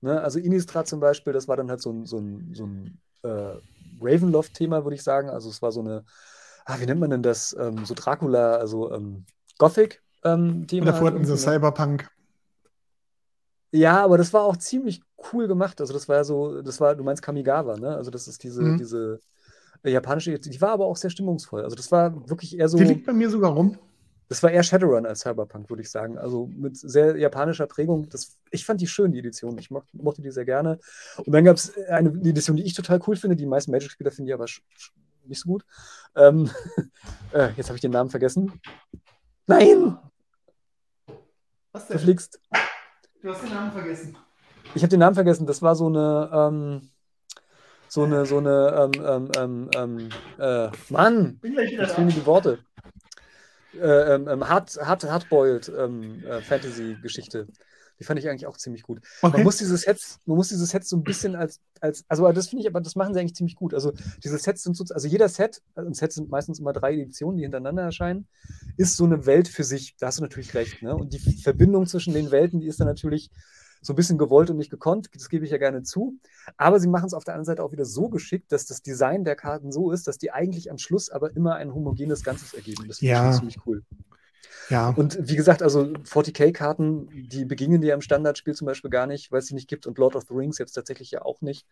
Ne? 0.00 0.20
Also 0.20 0.38
Innistrad 0.38 0.86
zum 0.86 1.00
Beispiel, 1.00 1.32
das 1.32 1.48
war 1.48 1.56
dann 1.56 1.70
halt 1.70 1.80
so 1.80 1.90
ein, 1.90 2.06
so 2.06 2.18
ein, 2.18 2.54
so 2.54 2.66
ein 2.66 3.00
äh, 3.22 3.56
Ravenloft-Thema, 4.00 4.84
würde 4.84 4.94
ich 4.94 5.02
sagen. 5.02 5.30
Also 5.30 5.48
es 5.48 5.62
war 5.62 5.72
so 5.72 5.80
eine 5.80 6.04
ah, 6.70 6.80
wie 6.80 6.86
nennt 6.86 7.00
man 7.00 7.10
denn 7.10 7.22
das? 7.22 7.56
Ähm, 7.58 7.84
so 7.84 7.94
Dracula, 7.94 8.56
also 8.56 8.92
ähm, 8.92 9.24
Gothic-Thema. 9.58 10.42
Ähm, 10.42 10.66
davor 10.84 11.08
hatten 11.08 11.24
sie 11.24 11.32
ne? 11.32 11.38
Cyberpunk. 11.38 12.08
Ja, 13.72 14.02
aber 14.02 14.18
das 14.18 14.32
war 14.32 14.42
auch 14.42 14.56
ziemlich 14.56 15.02
cool 15.32 15.48
gemacht. 15.48 15.80
Also 15.80 15.92
das 15.92 16.08
war 16.08 16.16
ja 16.16 16.24
so, 16.24 16.62
das 16.62 16.80
war, 16.80 16.94
du 16.94 17.04
meinst 17.04 17.22
Kamigawa, 17.22 17.76
ne? 17.76 17.96
Also 17.96 18.10
das 18.10 18.28
ist 18.28 18.42
diese, 18.42 18.62
mhm. 18.62 18.78
diese 18.78 19.20
äh, 19.82 19.90
japanische, 19.90 20.38
die 20.38 20.60
war 20.60 20.70
aber 20.70 20.86
auch 20.86 20.96
sehr 20.96 21.10
stimmungsvoll. 21.10 21.62
Also 21.62 21.76
das 21.76 21.90
war 21.92 22.28
wirklich 22.28 22.58
eher 22.58 22.68
so. 22.68 22.78
Die 22.78 22.84
liegt 22.84 23.06
bei 23.06 23.12
mir 23.12 23.30
sogar 23.30 23.52
rum. 23.52 23.78
Das 24.28 24.44
war 24.44 24.50
eher 24.52 24.62
Shadowrun 24.62 25.06
als 25.06 25.20
Cyberpunk, 25.20 25.68
würde 25.70 25.82
ich 25.82 25.90
sagen. 25.90 26.16
Also 26.16 26.48
mit 26.54 26.76
sehr 26.76 27.16
japanischer 27.16 27.66
Prägung. 27.66 28.08
Das, 28.10 28.38
ich 28.52 28.64
fand 28.64 28.80
die 28.80 28.86
schön, 28.86 29.10
die 29.10 29.18
Edition. 29.18 29.58
Ich 29.58 29.72
mochte, 29.72 29.90
mochte 29.96 30.22
die 30.22 30.30
sehr 30.30 30.44
gerne. 30.44 30.78
Und 31.16 31.32
dann 31.32 31.44
gab 31.44 31.56
es 31.56 31.76
eine 31.88 32.10
Edition, 32.10 32.56
die 32.56 32.62
ich 32.62 32.74
total 32.74 33.00
cool 33.08 33.16
finde. 33.16 33.34
Die 33.34 33.46
meisten 33.46 33.72
Magic-Spieler 33.72 34.12
finden 34.12 34.26
die 34.26 34.32
aber 34.32 34.46
nicht 35.24 35.40
so 35.40 35.48
gut. 35.48 35.64
Ähm, 36.14 36.48
äh, 37.32 37.50
jetzt 37.56 37.66
habe 37.66 37.76
ich 37.76 37.80
den 37.80 37.90
Namen 37.90 38.08
vergessen. 38.08 38.52
Nein! 39.48 39.98
Was 41.72 41.88
denn? 41.88 41.96
Du 41.96 42.02
fliegst. 42.04 42.40
Du 43.22 43.30
hast 43.30 43.42
den 43.42 43.50
Namen 43.50 43.72
vergessen. 43.72 44.16
Ich 44.74 44.82
habe 44.82 44.90
den 44.90 45.00
Namen 45.00 45.14
vergessen. 45.14 45.46
Das 45.46 45.62
war 45.62 45.74
so 45.74 45.86
eine, 45.86 46.30
ähm, 46.32 46.90
so 47.88 48.04
eine, 48.04 48.24
so 48.24 48.38
eine, 48.38 48.90
ähm, 48.94 49.30
ähm, 49.36 49.70
ähm 49.74 50.08
äh, 50.38 50.70
Mann! 50.88 51.40
Jetzt 51.42 51.92
fehlen 51.92 52.06
mir 52.06 52.12
die 52.12 52.26
Worte. 52.26 52.60
Äh, 53.74 54.14
ähm, 54.14 54.28
ähm, 54.28 54.48
hard, 54.48 54.76
hard, 54.76 55.04
hardboiled 55.04 55.72
ähm, 55.76 56.24
äh, 56.24 56.40
Fantasy-Geschichte. 56.40 57.48
Die 57.98 58.04
fand 58.04 58.18
ich 58.18 58.28
eigentlich 58.28 58.46
auch 58.46 58.56
ziemlich 58.56 58.82
gut. 58.82 59.00
Okay. 59.20 59.36
Man 59.36 59.44
muss 59.44 59.58
diese 59.58 59.76
Sets, 59.76 60.20
man 60.24 60.36
muss 60.36 60.48
diese 60.48 60.64
Sets 60.64 60.88
so 60.88 60.96
ein 60.96 61.02
bisschen 61.02 61.36
als, 61.36 61.60
als 61.80 62.04
also 62.08 62.30
das 62.32 62.48
finde 62.48 62.62
ich, 62.62 62.68
aber 62.68 62.80
das 62.80 62.96
machen 62.96 63.12
sie 63.12 63.20
eigentlich 63.20 63.34
ziemlich 63.34 63.56
gut. 63.56 63.74
Also 63.74 63.92
diese 64.24 64.38
Sets 64.38 64.62
sind 64.62 64.74
so, 64.74 64.84
also 64.88 65.06
jeder 65.06 65.28
Set, 65.28 65.60
und 65.74 65.94
Sets 65.94 66.14
sind 66.14 66.30
meistens 66.30 66.60
immer 66.60 66.72
drei 66.72 66.94
Editionen, 66.94 67.36
die 67.36 67.42
hintereinander 67.42 67.82
erscheinen, 67.82 68.26
ist 68.78 68.96
so 68.96 69.04
eine 69.04 69.26
Welt 69.26 69.48
für 69.48 69.64
sich. 69.64 69.96
Da 69.98 70.06
hast 70.06 70.18
du 70.18 70.22
natürlich 70.22 70.54
recht. 70.54 70.80
Ne? 70.82 70.94
Und 70.94 71.12
die 71.12 71.18
Verbindung 71.18 71.86
zwischen 71.86 72.14
den 72.14 72.30
Welten, 72.30 72.60
die 72.60 72.68
ist 72.68 72.80
dann 72.80 72.88
natürlich 72.88 73.30
so 73.82 73.92
ein 73.92 73.96
bisschen 73.96 74.18
gewollt 74.18 74.50
und 74.50 74.56
nicht 74.56 74.70
gekonnt, 74.70 75.08
das 75.14 75.28
gebe 75.28 75.44
ich 75.44 75.50
ja 75.50 75.58
gerne 75.58 75.82
zu. 75.82 76.18
Aber 76.56 76.80
sie 76.80 76.88
machen 76.88 77.06
es 77.06 77.14
auf 77.14 77.24
der 77.24 77.34
anderen 77.34 77.46
Seite 77.46 77.62
auch 77.62 77.72
wieder 77.72 77.84
so 77.84 78.08
geschickt, 78.08 78.52
dass 78.52 78.66
das 78.66 78.82
Design 78.82 79.24
der 79.24 79.36
Karten 79.36 79.72
so 79.72 79.90
ist, 79.90 80.06
dass 80.06 80.18
die 80.18 80.32
eigentlich 80.32 80.70
am 80.70 80.78
Schluss 80.78 81.10
aber 81.10 81.34
immer 81.34 81.54
ein 81.54 81.74
homogenes 81.74 82.22
Ganzes 82.22 82.54
ergeben. 82.54 82.86
Das 82.88 82.98
finde 82.98 83.12
ja. 83.14 83.30
ich 83.30 83.36
ziemlich 83.36 83.58
cool. 83.66 83.82
Ja. 84.68 84.90
Und 84.90 85.18
wie 85.20 85.36
gesagt, 85.36 85.62
also 85.62 85.82
40k-Karten, 85.82 87.08
die 87.28 87.44
begingen 87.44 87.80
dir 87.80 87.94
im 87.94 88.00
Standardspiel 88.00 88.54
zum 88.54 88.66
Beispiel 88.66 88.90
gar 88.90 89.06
nicht, 89.06 89.32
weil 89.32 89.40
es 89.40 89.46
sie 89.46 89.54
nicht 89.54 89.68
gibt 89.68 89.86
und 89.86 89.98
Lord 89.98 90.14
of 90.14 90.24
the 90.28 90.34
Rings 90.34 90.58
jetzt 90.58 90.72
tatsächlich 90.72 91.10
ja 91.10 91.22
auch 91.22 91.40
nicht. 91.40 91.66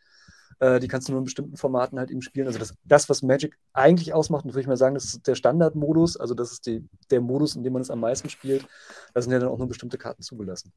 Äh, 0.58 0.80
die 0.80 0.88
kannst 0.88 1.08
du 1.08 1.12
nur 1.12 1.20
in 1.20 1.24
bestimmten 1.24 1.56
Formaten 1.56 1.98
halt 1.98 2.10
eben 2.10 2.22
spielen. 2.22 2.48
Also 2.48 2.58
das, 2.58 2.74
das, 2.84 3.08
was 3.08 3.22
Magic 3.22 3.56
eigentlich 3.72 4.12
ausmacht, 4.12 4.44
und 4.44 4.52
würde 4.52 4.62
ich 4.62 4.66
mal 4.66 4.76
sagen, 4.76 4.94
das 4.94 5.04
ist 5.04 5.26
der 5.26 5.36
Standardmodus, 5.36 6.16
also 6.16 6.34
das 6.34 6.52
ist 6.52 6.66
die, 6.66 6.88
der 7.10 7.20
Modus, 7.20 7.54
in 7.54 7.62
dem 7.62 7.72
man 7.72 7.82
es 7.82 7.90
am 7.90 8.00
meisten 8.00 8.28
spielt. 8.28 8.66
Da 9.14 9.22
sind 9.22 9.32
ja 9.32 9.38
dann 9.38 9.48
auch 9.48 9.58
nur 9.58 9.68
bestimmte 9.68 9.98
Karten 9.98 10.22
zugelassen. 10.22 10.72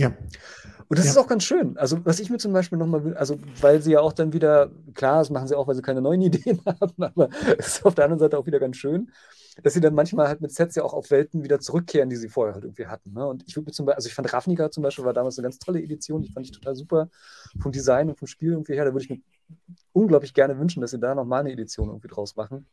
Ja. 0.00 0.12
Und 0.88 0.98
das 0.98 1.04
ja. 1.04 1.12
ist 1.12 1.18
auch 1.18 1.28
ganz 1.28 1.44
schön. 1.44 1.76
Also, 1.76 2.04
was 2.04 2.18
ich 2.18 2.30
mir 2.30 2.38
zum 2.38 2.52
Beispiel 2.52 2.78
nochmal 2.78 3.04
will, 3.04 3.14
also, 3.14 3.38
weil 3.60 3.80
sie 3.80 3.92
ja 3.92 4.00
auch 4.00 4.12
dann 4.12 4.32
wieder, 4.32 4.70
klar, 4.94 5.18
das 5.18 5.30
machen 5.30 5.46
sie 5.46 5.56
auch, 5.56 5.68
weil 5.68 5.76
sie 5.76 5.82
keine 5.82 6.00
neuen 6.00 6.22
Ideen 6.22 6.60
haben, 6.64 7.02
aber 7.02 7.28
es 7.58 7.68
ist 7.68 7.86
auf 7.86 7.94
der 7.94 8.06
anderen 8.06 8.18
Seite 8.18 8.38
auch 8.38 8.46
wieder 8.46 8.58
ganz 8.58 8.76
schön, 8.76 9.12
dass 9.62 9.74
sie 9.74 9.80
dann 9.80 9.94
manchmal 9.94 10.26
halt 10.26 10.40
mit 10.40 10.52
Sets 10.52 10.74
ja 10.74 10.82
auch 10.82 10.94
auf 10.94 11.10
Welten 11.10 11.44
wieder 11.44 11.60
zurückkehren, 11.60 12.08
die 12.08 12.16
sie 12.16 12.28
vorher 12.28 12.54
halt 12.54 12.64
irgendwie 12.64 12.86
hatten. 12.86 13.12
Ne? 13.12 13.26
Und 13.26 13.44
ich 13.46 13.54
würde 13.54 13.66
mir 13.66 13.72
zum 13.72 13.86
Beispiel, 13.86 13.96
also 13.96 14.08
ich 14.08 14.14
fand 14.14 14.32
Ravnica 14.32 14.70
zum 14.70 14.82
Beispiel 14.82 15.04
war 15.04 15.12
damals 15.12 15.38
eine 15.38 15.44
ganz 15.44 15.58
tolle 15.58 15.82
Edition, 15.82 16.22
die 16.22 16.32
fand 16.32 16.46
ich 16.46 16.52
total 16.52 16.74
super 16.74 17.08
vom 17.60 17.70
Design 17.70 18.08
und 18.08 18.18
vom 18.18 18.26
Spiel 18.26 18.52
irgendwie 18.52 18.74
her. 18.74 18.84
Da 18.84 18.92
würde 18.92 19.04
ich 19.04 19.10
mir 19.10 19.20
unglaublich 19.92 20.34
gerne 20.34 20.58
wünschen, 20.58 20.80
dass 20.80 20.92
sie 20.92 20.98
da 20.98 21.14
nochmal 21.14 21.40
eine 21.40 21.52
Edition 21.52 21.88
irgendwie 21.88 22.08
draus 22.08 22.36
machen. 22.36 22.66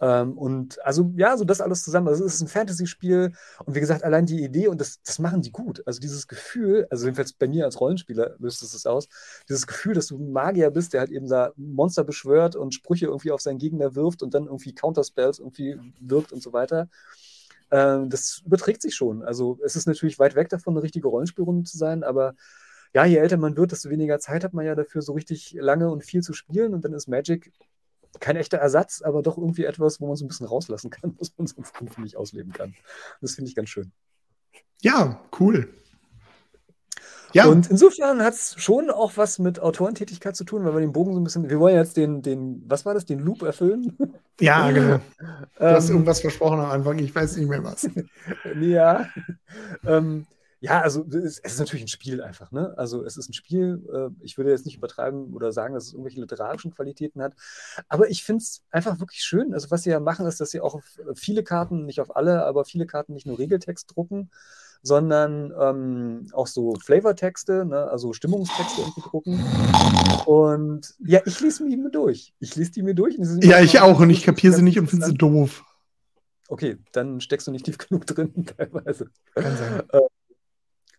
Ähm, 0.00 0.38
und 0.38 0.84
also 0.84 1.12
ja, 1.16 1.36
so 1.36 1.44
das 1.44 1.60
alles 1.60 1.82
zusammen. 1.82 2.08
Also 2.08 2.24
es 2.24 2.34
ist 2.34 2.40
ein 2.40 2.48
Fantasy-Spiel 2.48 3.32
und 3.64 3.74
wie 3.74 3.80
gesagt, 3.80 4.02
allein 4.02 4.26
die 4.26 4.42
Idee 4.42 4.68
und 4.68 4.80
das, 4.80 5.02
das 5.02 5.18
machen 5.18 5.42
die 5.42 5.52
gut. 5.52 5.82
Also 5.86 6.00
dieses 6.00 6.26
Gefühl, 6.26 6.86
also 6.90 7.04
jedenfalls 7.04 7.32
bei 7.34 7.48
mir 7.48 7.66
als 7.66 7.80
Rollenspieler 7.80 8.36
löst 8.38 8.62
es 8.62 8.72
das 8.72 8.86
aus, 8.86 9.08
dieses 9.48 9.66
Gefühl, 9.66 9.94
dass 9.94 10.06
du 10.06 10.18
ein 10.18 10.32
Magier 10.32 10.70
bist, 10.70 10.94
der 10.94 11.00
halt 11.00 11.10
eben 11.10 11.28
da 11.28 11.52
Monster 11.56 12.04
beschwört 12.04 12.56
und 12.56 12.74
Sprüche 12.74 13.06
irgendwie 13.06 13.30
auf 13.30 13.42
seinen 13.42 13.58
Gegner 13.58 13.94
wirft 13.94 14.22
und 14.22 14.34
dann 14.34 14.46
irgendwie 14.46 14.74
Counterspells 14.74 15.38
irgendwie 15.38 15.78
wirkt 16.00 16.32
und 16.32 16.42
so 16.42 16.52
weiter. 16.52 16.88
Ähm, 17.70 18.08
das 18.10 18.42
überträgt 18.44 18.82
sich 18.82 18.94
schon. 18.94 19.22
Also 19.22 19.58
es 19.64 19.76
ist 19.76 19.86
natürlich 19.86 20.18
weit 20.18 20.34
weg 20.34 20.48
davon, 20.48 20.74
eine 20.74 20.82
richtige 20.82 21.08
Rollenspielrunde 21.08 21.64
zu 21.64 21.76
sein, 21.76 22.02
aber 22.04 22.34
ja, 22.94 23.04
je 23.04 23.18
älter 23.18 23.36
man 23.36 23.56
wird, 23.56 23.72
desto 23.72 23.90
weniger 23.90 24.18
Zeit 24.18 24.42
hat 24.44 24.52
man 24.52 24.66
ja 24.66 24.74
dafür, 24.74 25.02
so 25.02 25.12
richtig 25.12 25.52
lange 25.58 25.90
und 25.90 26.04
viel 26.04 26.22
zu 26.22 26.32
spielen. 26.32 26.74
Und 26.74 26.84
dann 26.84 26.92
ist 26.92 27.06
Magic 27.06 27.52
kein 28.18 28.36
echter 28.36 28.58
Ersatz, 28.58 29.02
aber 29.02 29.22
doch 29.22 29.38
irgendwie 29.38 29.64
etwas, 29.64 30.00
wo 30.00 30.06
man 30.06 30.16
so 30.16 30.24
ein 30.24 30.28
bisschen 30.28 30.46
rauslassen 30.46 30.90
kann, 30.90 31.14
was 31.18 31.32
man 31.36 31.46
sonst 31.46 31.98
nicht 31.98 32.16
ausleben 32.16 32.52
kann. 32.52 32.74
Das 33.20 33.34
finde 33.34 33.48
ich 33.48 33.54
ganz 33.54 33.68
schön. 33.68 33.92
Ja, 34.82 35.20
cool. 35.38 35.68
Ja. 37.32 37.46
Und 37.46 37.70
insofern 37.70 38.22
hat 38.22 38.34
es 38.34 38.54
schon 38.58 38.90
auch 38.90 39.12
was 39.16 39.38
mit 39.38 39.60
Autorentätigkeit 39.60 40.34
zu 40.34 40.44
tun, 40.44 40.64
weil 40.64 40.74
wir 40.74 40.80
den 40.80 40.92
Bogen 40.92 41.14
so 41.14 41.20
ein 41.20 41.24
bisschen, 41.24 41.48
wir 41.48 41.60
wollen 41.60 41.76
jetzt 41.76 41.96
den, 41.96 42.22
den, 42.22 42.64
was 42.66 42.84
war 42.84 42.94
das, 42.94 43.04
den 43.04 43.20
Loop 43.20 43.42
erfüllen? 43.42 43.96
Ja, 44.42 44.70
genau. 44.70 45.00
Du 45.58 45.64
hast 45.66 45.90
ähm, 45.90 45.96
irgendwas 45.96 46.22
versprochen 46.22 46.60
am 46.60 46.70
Anfang, 46.70 46.98
ich 46.98 47.14
weiß 47.14 47.36
nicht 47.36 47.50
mehr 47.50 47.62
was. 47.62 47.86
ja. 48.58 49.06
Ähm, 49.84 50.26
ja, 50.60 50.82
also 50.82 51.06
es 51.06 51.38
ist 51.38 51.58
natürlich 51.58 51.84
ein 51.84 51.88
Spiel 51.88 52.22
einfach, 52.22 52.52
ne? 52.52 52.74
Also 52.76 53.02
es 53.04 53.16
ist 53.16 53.30
ein 53.30 53.32
Spiel, 53.32 53.82
äh, 53.92 54.24
ich 54.24 54.36
würde 54.36 54.50
jetzt 54.50 54.66
nicht 54.66 54.76
übertreiben 54.76 55.32
oder 55.32 55.52
sagen, 55.52 55.74
dass 55.74 55.86
es 55.86 55.92
irgendwelche 55.92 56.20
literarischen 56.20 56.70
Qualitäten 56.70 57.22
hat, 57.22 57.34
aber 57.88 58.10
ich 58.10 58.24
finde 58.24 58.42
es 58.42 58.62
einfach 58.70 59.00
wirklich 59.00 59.22
schön. 59.22 59.54
Also 59.54 59.70
was 59.70 59.84
sie 59.84 59.90
ja 59.90 60.00
machen, 60.00 60.26
ist, 60.26 60.40
dass 60.40 60.50
sie 60.50 60.60
auch 60.60 60.74
auf 60.74 60.84
viele 61.14 61.42
Karten, 61.42 61.86
nicht 61.86 62.00
auf 62.00 62.14
alle, 62.14 62.44
aber 62.44 62.66
viele 62.66 62.86
Karten 62.86 63.14
nicht 63.14 63.26
nur 63.26 63.38
Regeltext 63.38 63.94
drucken, 63.94 64.30
sondern 64.82 65.52
ähm, 65.58 66.26
auch 66.32 66.46
so 66.46 66.74
Flavortexte, 66.74 67.64
ne? 67.64 67.84
also 67.90 68.12
Stimmungstexte 68.12 68.82
irgendwie 68.82 69.00
drucken. 69.02 69.44
Und 70.26 70.94
ja, 71.00 71.20
ich 71.24 71.40
lese 71.40 71.66
die 71.68 71.76
mir 71.76 71.90
durch. 71.90 72.34
Ich 72.38 72.56
lese 72.56 72.72
die 72.72 72.82
mir 72.82 72.94
durch. 72.94 73.16
ja, 73.18 73.60
ich 73.60 73.80
auch 73.80 74.00
und 74.00 74.10
ich 74.10 74.22
kapiere 74.22 74.54
sie 74.54 74.62
nicht 74.62 74.78
und 74.78 74.88
finde 74.88 75.06
sie 75.06 75.14
doof. 75.14 75.64
Okay, 76.48 76.78
dann 76.92 77.20
steckst 77.20 77.46
du 77.46 77.50
nicht 77.50 77.64
tief 77.64 77.78
genug 77.88 78.06
drin, 78.06 78.46
teilweise. 78.56 79.10
Kann 79.34 79.56
sein. 79.56 79.82
Äh, 79.92 80.00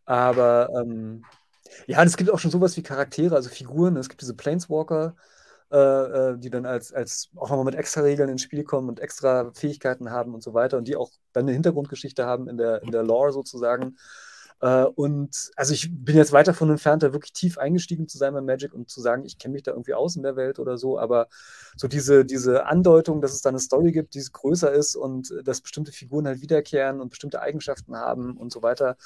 aber 0.06 0.70
ähm, 0.76 1.24
ja, 1.88 2.02
und 2.02 2.08
es 2.08 2.18
gibt 2.18 2.30
auch 2.32 2.40
schon 2.40 2.52
sowas 2.52 2.76
wie 2.78 2.84
Charaktere, 2.84 3.36
also 3.36 3.50
Figuren. 3.50 3.98
Es 3.98 4.10
gibt 4.10 4.22
diese 4.22 4.36
Planeswalker, 4.36 5.16
äh, 5.72 5.78
äh, 5.78 6.38
die 6.38 6.50
dann 6.50 6.66
als, 6.66 6.94
als 6.94 7.30
auch 7.36 7.50
nochmal 7.50 7.66
mit 7.66 7.76
extra 7.76 8.02
Regeln 8.02 8.30
ins 8.30 8.42
Spiel 8.42 8.64
kommen 8.64 8.90
und 8.90 9.00
extra 9.00 9.52
Fähigkeiten 9.54 10.12
haben 10.12 10.34
und 10.34 10.44
so 10.44 10.54
weiter 10.54 10.78
und 10.78 10.88
die 10.88 10.96
auch 10.96 11.12
dann 11.34 11.44
eine 11.44 11.54
Hintergrundgeschichte 11.54 12.26
haben 12.26 12.48
in 12.50 12.58
der, 12.58 12.82
in 12.84 12.92
der 12.92 13.04
Lore 13.04 13.32
sozusagen. 13.32 13.96
Äh, 14.62 14.84
und 14.84 15.52
also 15.56 15.74
ich 15.74 15.90
bin 15.92 16.18
jetzt 16.18 16.34
weit 16.34 16.48
davon 16.48 16.70
entfernt, 16.70 17.04
da 17.04 17.14
wirklich 17.14 17.34
tief 17.34 17.58
eingestiegen 17.58 18.08
zu 18.08 18.18
sein 18.18 18.34
bei 18.34 18.42
Magic 18.42 18.74
und 18.74 18.90
zu 18.90 19.02
sagen, 19.02 19.26
ich 19.26 19.38
kenne 19.38 19.54
mich 19.54 19.64
da 19.64 19.72
irgendwie 19.72 19.94
aus 19.94 20.16
in 20.16 20.24
der 20.24 20.36
Welt 20.36 20.60
oder 20.60 20.78
so, 20.78 21.00
aber 21.00 21.28
so 21.76 21.88
diese, 21.88 22.26
diese 22.26 22.66
Andeutung, 22.66 23.22
dass 23.22 23.34
es 23.34 23.42
da 23.42 23.50
eine 23.50 23.60
Story 23.60 23.92
gibt, 23.92 24.14
die 24.14 24.24
größer 24.32 24.72
ist 24.72 24.96
und 24.96 25.34
dass 25.44 25.62
bestimmte 25.62 25.92
Figuren 25.92 26.28
halt 26.28 26.42
wiederkehren 26.42 27.02
und 27.02 27.10
bestimmte 27.10 27.42
Eigenschaften 27.42 27.96
haben 27.96 28.38
und 28.38 28.52
so 28.52 28.62
weiter, 28.62 28.98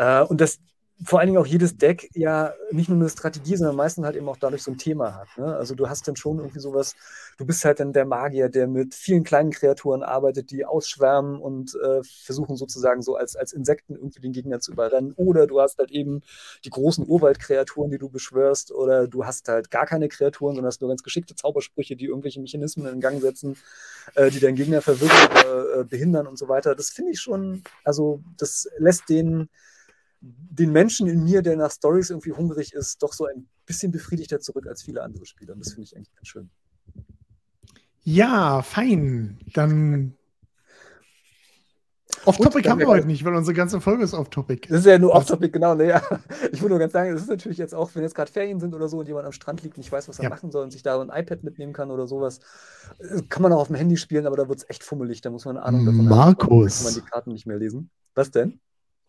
äh, 0.00 0.22
und 0.22 0.40
das 0.40 0.58
vor 1.02 1.18
allen 1.18 1.28
Dingen 1.28 1.38
auch 1.38 1.46
jedes 1.46 1.78
Deck 1.78 2.10
ja 2.14 2.52
nicht 2.72 2.90
nur 2.90 2.98
eine 2.98 3.08
Strategie, 3.08 3.56
sondern 3.56 3.76
meistens 3.76 4.04
halt 4.04 4.16
eben 4.16 4.28
auch 4.28 4.36
dadurch 4.36 4.62
so 4.62 4.70
ein 4.70 4.76
Thema 4.76 5.14
hat. 5.14 5.28
Ne? 5.38 5.56
Also 5.56 5.74
du 5.74 5.88
hast 5.88 6.06
dann 6.06 6.16
schon 6.16 6.38
irgendwie 6.38 6.60
sowas, 6.60 6.94
du 7.38 7.46
bist 7.46 7.64
halt 7.64 7.80
dann 7.80 7.94
der 7.94 8.04
Magier, 8.04 8.50
der 8.50 8.66
mit 8.66 8.94
vielen 8.94 9.24
kleinen 9.24 9.50
Kreaturen 9.50 10.02
arbeitet, 10.02 10.50
die 10.50 10.66
ausschwärmen 10.66 11.40
und 11.40 11.74
äh, 11.74 12.02
versuchen 12.02 12.56
sozusagen 12.56 13.00
so 13.00 13.16
als, 13.16 13.34
als 13.34 13.52
Insekten 13.54 13.94
irgendwie 13.94 14.20
den 14.20 14.32
Gegner 14.32 14.60
zu 14.60 14.72
überrennen. 14.72 15.14
Oder 15.16 15.46
du 15.46 15.60
hast 15.60 15.78
halt 15.78 15.90
eben 15.90 16.20
die 16.66 16.70
großen 16.70 17.08
Urwaldkreaturen, 17.08 17.90
die 17.90 17.98
du 17.98 18.10
beschwörst, 18.10 18.70
oder 18.70 19.08
du 19.08 19.24
hast 19.24 19.48
halt 19.48 19.70
gar 19.70 19.86
keine 19.86 20.08
Kreaturen, 20.08 20.54
sondern 20.54 20.68
hast 20.68 20.82
nur 20.82 20.90
ganz 20.90 21.02
geschickte 21.02 21.34
Zaubersprüche, 21.34 21.96
die 21.96 22.06
irgendwelche 22.06 22.40
Mechanismen 22.40 22.86
in 22.92 23.00
Gang 23.00 23.22
setzen, 23.22 23.56
äh, 24.16 24.30
die 24.30 24.40
deinen 24.40 24.56
Gegner 24.56 24.82
verwirren, 24.82 25.80
äh, 25.80 25.84
behindern 25.84 26.26
und 26.26 26.38
so 26.38 26.48
weiter. 26.48 26.74
Das 26.74 26.90
finde 26.90 27.12
ich 27.12 27.20
schon, 27.20 27.62
also 27.84 28.20
das 28.36 28.68
lässt 28.76 29.08
den 29.08 29.48
den 30.20 30.72
Menschen 30.72 31.06
in 31.06 31.24
mir, 31.24 31.42
der 31.42 31.56
nach 31.56 31.70
Stories 31.70 32.10
irgendwie 32.10 32.32
hungrig 32.32 32.72
ist, 32.74 33.02
doch 33.02 33.12
so 33.12 33.26
ein 33.26 33.48
bisschen 33.66 33.90
befriedigter 33.92 34.40
zurück 34.40 34.66
als 34.66 34.82
viele 34.82 35.02
andere 35.02 35.26
Spieler. 35.26 35.54
Und 35.54 35.60
das 35.60 35.72
finde 35.72 35.84
ich 35.84 35.96
eigentlich 35.96 36.14
ganz 36.14 36.28
schön. 36.28 36.50
Ja, 38.02 38.62
fein. 38.62 39.38
Dann 39.54 40.16
Off-Topic 42.26 42.68
haben 42.68 42.78
wir 42.80 42.86
heute 42.86 43.06
nicht, 43.06 43.24
weil 43.24 43.34
unsere 43.34 43.54
ganze 43.54 43.80
Folge 43.80 44.04
ist 44.04 44.12
Off-Topic. 44.12 44.68
Das 44.68 44.80
ist 44.80 44.86
ja 44.86 44.98
nur 44.98 45.12
Off-Topic, 45.14 45.50
genau. 45.50 45.74
Nee, 45.74 45.88
ja. 45.88 46.02
Ich 46.52 46.60
würde 46.60 46.70
nur 46.70 46.78
ganz 46.78 46.92
sagen, 46.92 47.12
das 47.12 47.22
ist 47.22 47.28
natürlich 47.28 47.56
jetzt 47.56 47.74
auch, 47.74 47.90
wenn 47.94 48.02
jetzt 48.02 48.14
gerade 48.14 48.30
Ferien 48.30 48.60
sind 48.60 48.74
oder 48.74 48.88
so 48.88 48.98
und 48.98 49.08
jemand 49.08 49.26
am 49.26 49.32
Strand 49.32 49.62
liegt 49.62 49.76
und 49.76 49.78
nicht 49.78 49.92
weiß, 49.92 50.08
was 50.08 50.18
er 50.18 50.24
ja. 50.24 50.28
machen 50.28 50.50
soll 50.50 50.64
und 50.64 50.70
sich 50.70 50.82
da 50.82 51.00
ein 51.00 51.08
iPad 51.08 51.44
mitnehmen 51.44 51.72
kann 51.72 51.90
oder 51.90 52.06
sowas, 52.06 52.40
äh, 52.98 53.22
kann 53.28 53.42
man 53.42 53.52
auch 53.52 53.60
auf 53.60 53.68
dem 53.68 53.76
Handy 53.76 53.96
spielen, 53.96 54.26
aber 54.26 54.36
da 54.36 54.48
wird 54.48 54.58
es 54.58 54.68
echt 54.68 54.84
fummelig. 54.84 55.22
Da 55.22 55.30
muss 55.30 55.44
man 55.44 55.56
eine 55.56 55.64
Ahnung 55.64 55.86
davon 55.86 56.04
Markus. 56.06 56.48
haben. 56.50 56.60
Da 56.60 56.74
kann 56.74 56.84
man 56.84 56.94
die 56.94 57.10
Karten 57.10 57.32
nicht 57.32 57.46
mehr 57.46 57.56
lesen. 57.56 57.90
Was 58.14 58.30
denn? 58.30 58.60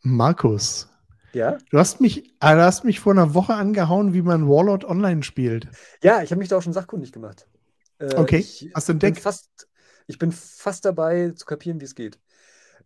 Markus. 0.02 0.88
Ja? 1.34 1.58
Du 1.70 1.78
hast 1.78 2.02
mich, 2.02 2.30
äh, 2.41 2.56
du 2.56 2.63
hast 2.63 2.84
mich 2.84 3.00
vor 3.00 3.13
einer 3.13 3.34
Woche 3.34 3.54
angehauen, 3.54 4.13
wie 4.13 4.22
man 4.22 4.48
Warlord 4.48 4.86
online 4.86 5.24
spielt. 5.24 5.67
Ja, 6.04 6.22
ich 6.22 6.32
habe 6.32 6.39
mich 6.39 6.50
da 6.50 6.58
auch 6.58 6.62
schon 6.62 6.74
sachkundig 6.74 7.12
gemacht. 7.12 7.48
Äh, 8.00 8.15
okay, 8.15 8.46
hast 8.74 8.89
du 8.89 8.94
entdeckt? 8.94 9.20
Fast, 9.20 9.67
ich 10.08 10.17
bin 10.17 10.32
fast 10.32 10.86
dabei 10.86 11.32
zu 11.32 11.46
kapieren, 11.46 11.80
wie 11.80 11.86
es 11.86 11.96
geht. 11.96 12.20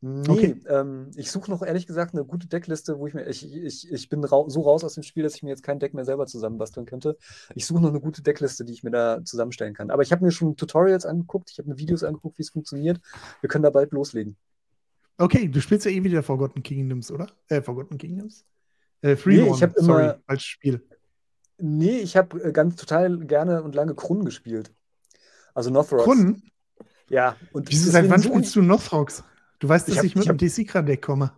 Nee, 0.01 0.29
okay. 0.29 0.61
ähm, 0.67 1.09
ich 1.15 1.31
suche 1.31 1.49
noch 1.49 1.63
ehrlich 1.63 1.87
gesagt 1.87 2.13
eine 2.13 2.25
gute 2.25 2.47
Deckliste, 2.47 2.99
wo 2.99 3.07
ich 3.07 3.13
mir, 3.13 3.25
ich, 3.27 3.51
ich, 3.51 3.91
ich 3.91 4.09
bin 4.09 4.23
ra 4.23 4.43
so 4.47 4.61
raus 4.61 4.83
aus 4.83 4.93
dem 4.93 5.03
Spiel, 5.03 5.23
dass 5.23 5.35
ich 5.35 5.43
mir 5.43 5.49
jetzt 5.49 5.63
kein 5.63 5.79
Deck 5.79 5.93
mehr 5.93 6.05
selber 6.05 6.27
zusammenbasteln 6.27 6.85
könnte. 6.85 7.17
Ich 7.55 7.65
suche 7.65 7.81
noch 7.81 7.89
eine 7.89 8.01
gute 8.01 8.21
Deckliste, 8.21 8.65
die 8.65 8.73
ich 8.73 8.83
mir 8.83 8.91
da 8.91 9.23
zusammenstellen 9.23 9.73
kann. 9.73 9.89
Aber 9.89 10.03
ich 10.03 10.11
habe 10.11 10.23
mir 10.23 10.31
schon 10.31 10.57
Tutorials 10.57 11.05
angeguckt, 11.05 11.49
ich 11.49 11.57
habe 11.57 11.69
mir 11.69 11.79
Videos 11.79 12.03
angeguckt, 12.03 12.37
wie 12.37 12.43
es 12.43 12.49
funktioniert. 12.49 12.99
Wir 13.41 13.49
können 13.49 13.63
da 13.63 13.69
bald 13.69 13.93
loslegen. 13.93 14.37
Okay, 15.17 15.47
du 15.47 15.61
spielst 15.61 15.85
ja 15.85 15.91
eh 15.91 16.03
wieder 16.03 16.23
Forgotten 16.23 16.61
Kingdoms, 16.63 17.11
oder? 17.11 17.27
Äh, 17.47 17.61
Forgotten 17.61 17.97
Kingdoms? 17.97 18.45
Äh, 19.01 19.15
Freeborn, 19.15 19.49
nee, 19.49 19.55
ich 19.55 19.63
habe 19.63 19.79
immer 19.79 20.19
als 20.27 20.43
Spiel. 20.43 20.81
Nee, 21.57 21.99
ich 21.99 22.17
habe 22.17 22.43
äh, 22.43 22.51
ganz 22.51 22.75
total 22.75 23.19
gerne 23.19 23.63
und 23.63 23.75
lange 23.75 23.95
Krun 23.95 24.25
gespielt. 24.25 24.73
Also 25.53 25.69
Northrocks. 25.69 26.03
Krun? 26.03 26.43
Ja. 27.09 27.37
Und 27.53 27.71
Wieso, 27.71 27.91
seit 27.91 28.09
wann 28.09 28.21
spielst 28.21 28.55
du 28.55 28.61
Northrocks? 28.61 29.23
Du 29.59 29.69
weißt, 29.69 29.87
dass 29.87 29.95
ich, 29.95 29.99
hab, 29.99 30.05
ich 30.05 30.15
mit 30.15 30.27
dem 30.27 30.37
DC-Deck 30.37 31.01
komme. 31.01 31.31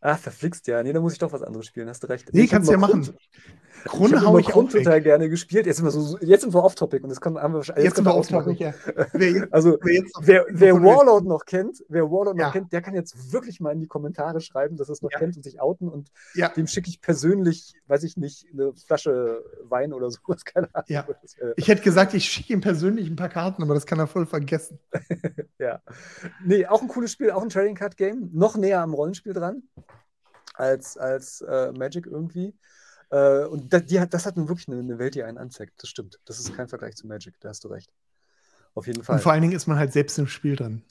Ach, 0.00 0.18
verflixt 0.18 0.66
ja. 0.66 0.82
Nee, 0.82 0.92
da 0.92 1.00
muss 1.00 1.14
ich 1.14 1.18
doch 1.18 1.32
was 1.32 1.42
anderes 1.42 1.66
spielen, 1.66 1.88
hast 1.88 2.02
du 2.02 2.08
recht. 2.08 2.32
Nee, 2.32 2.46
kannst 2.46 2.68
du 2.68 2.72
ja 2.72 2.78
machen. 2.78 3.08
Grunde 3.84 4.20
hau 4.22 4.38
ich 4.38 4.46
Grund 4.46 4.68
auch 4.68 4.78
total 4.78 5.00
gerne 5.00 5.28
gespielt. 5.28 5.66
Jetzt 5.66 5.76
sind 5.76 5.86
wir, 5.86 5.90
so, 5.90 6.18
jetzt 6.18 6.42
sind 6.42 6.54
wir 6.54 6.62
off-topic 6.62 7.02
und 7.02 7.10
das 7.10 7.20
kann, 7.20 7.36
haben 7.36 7.54
wir 7.54 7.60
jetzt, 7.60 7.76
jetzt 7.76 7.96
sind 7.96 8.04
wir 8.04 8.14
off-topic, 8.14 8.62
ja. 8.62 8.74
Wer, 9.12 9.48
also, 9.50 9.78
wer, 9.82 10.04
wer, 10.20 10.46
wer 10.48 10.74
Warlord 10.82 11.24
noch 11.24 11.44
kennt, 11.44 11.84
wer 11.88 12.04
Warlord 12.04 12.38
ja. 12.38 12.46
noch 12.46 12.52
kennt, 12.52 12.72
der 12.72 12.82
kann 12.82 12.94
jetzt 12.94 13.32
wirklich 13.32 13.60
mal 13.60 13.72
in 13.72 13.80
die 13.80 13.86
Kommentare 13.86 14.40
schreiben, 14.40 14.76
dass 14.76 14.88
er 14.88 14.92
es 14.92 15.02
noch 15.02 15.10
ja. 15.10 15.18
kennt 15.18 15.36
und 15.36 15.42
sich 15.42 15.60
outen 15.60 15.88
und 15.88 16.10
ja. 16.34 16.48
dem 16.48 16.66
schicke 16.66 16.88
ich 16.90 17.00
persönlich, 17.00 17.74
weiß 17.86 18.04
ich 18.04 18.16
nicht, 18.16 18.46
eine 18.52 18.72
Flasche 18.74 19.44
Wein 19.64 19.92
oder 19.92 20.10
sowas, 20.10 20.44
keine 20.44 20.68
Ahnung. 20.74 20.86
Ja. 20.88 21.06
Ich 21.56 21.68
hätte 21.68 21.82
gesagt, 21.82 22.14
ich 22.14 22.24
schicke 22.24 22.52
ihm 22.52 22.60
persönlich 22.60 23.08
ein 23.08 23.16
paar 23.16 23.28
Karten, 23.28 23.62
aber 23.62 23.74
das 23.74 23.86
kann 23.86 23.98
er 23.98 24.06
voll 24.06 24.26
vergessen. 24.26 24.78
ja. 25.58 25.80
Nee, 26.44 26.66
auch 26.66 26.82
ein 26.82 26.88
cooles 26.88 27.12
Spiel, 27.12 27.30
auch 27.30 27.42
ein 27.42 27.48
Trading 27.48 27.74
Card 27.74 27.96
Game, 27.96 28.30
noch 28.32 28.56
näher 28.56 28.80
am 28.80 28.94
Rollenspiel 28.94 29.32
dran 29.32 29.62
als, 30.54 30.96
als 30.96 31.40
äh, 31.42 31.72
Magic 31.72 32.06
irgendwie. 32.06 32.54
Äh, 33.12 33.44
und 33.44 33.72
das, 33.72 33.84
die 33.84 34.00
hat, 34.00 34.14
das 34.14 34.24
hat 34.24 34.36
nun 34.36 34.48
wirklich 34.48 34.66
eine, 34.68 34.80
eine, 34.80 34.98
Welt, 34.98 35.14
die 35.14 35.22
einen 35.22 35.36
anzeigt. 35.38 35.74
Das 35.82 35.90
stimmt. 35.90 36.18
Das 36.24 36.40
ist 36.40 36.56
kein 36.56 36.66
Vergleich 36.66 36.96
zu 36.96 37.06
Magic, 37.06 37.38
da 37.40 37.50
hast 37.50 37.62
du 37.62 37.68
recht. 37.68 37.92
Auf 38.74 38.86
jeden 38.86 39.04
Fall. 39.04 39.16
Und 39.16 39.22
vor 39.22 39.32
allen 39.32 39.42
Dingen 39.42 39.54
ist 39.54 39.66
man 39.66 39.78
halt 39.78 39.92
selbst 39.92 40.18
im 40.18 40.26
Spiel 40.26 40.56
drin. 40.56 40.82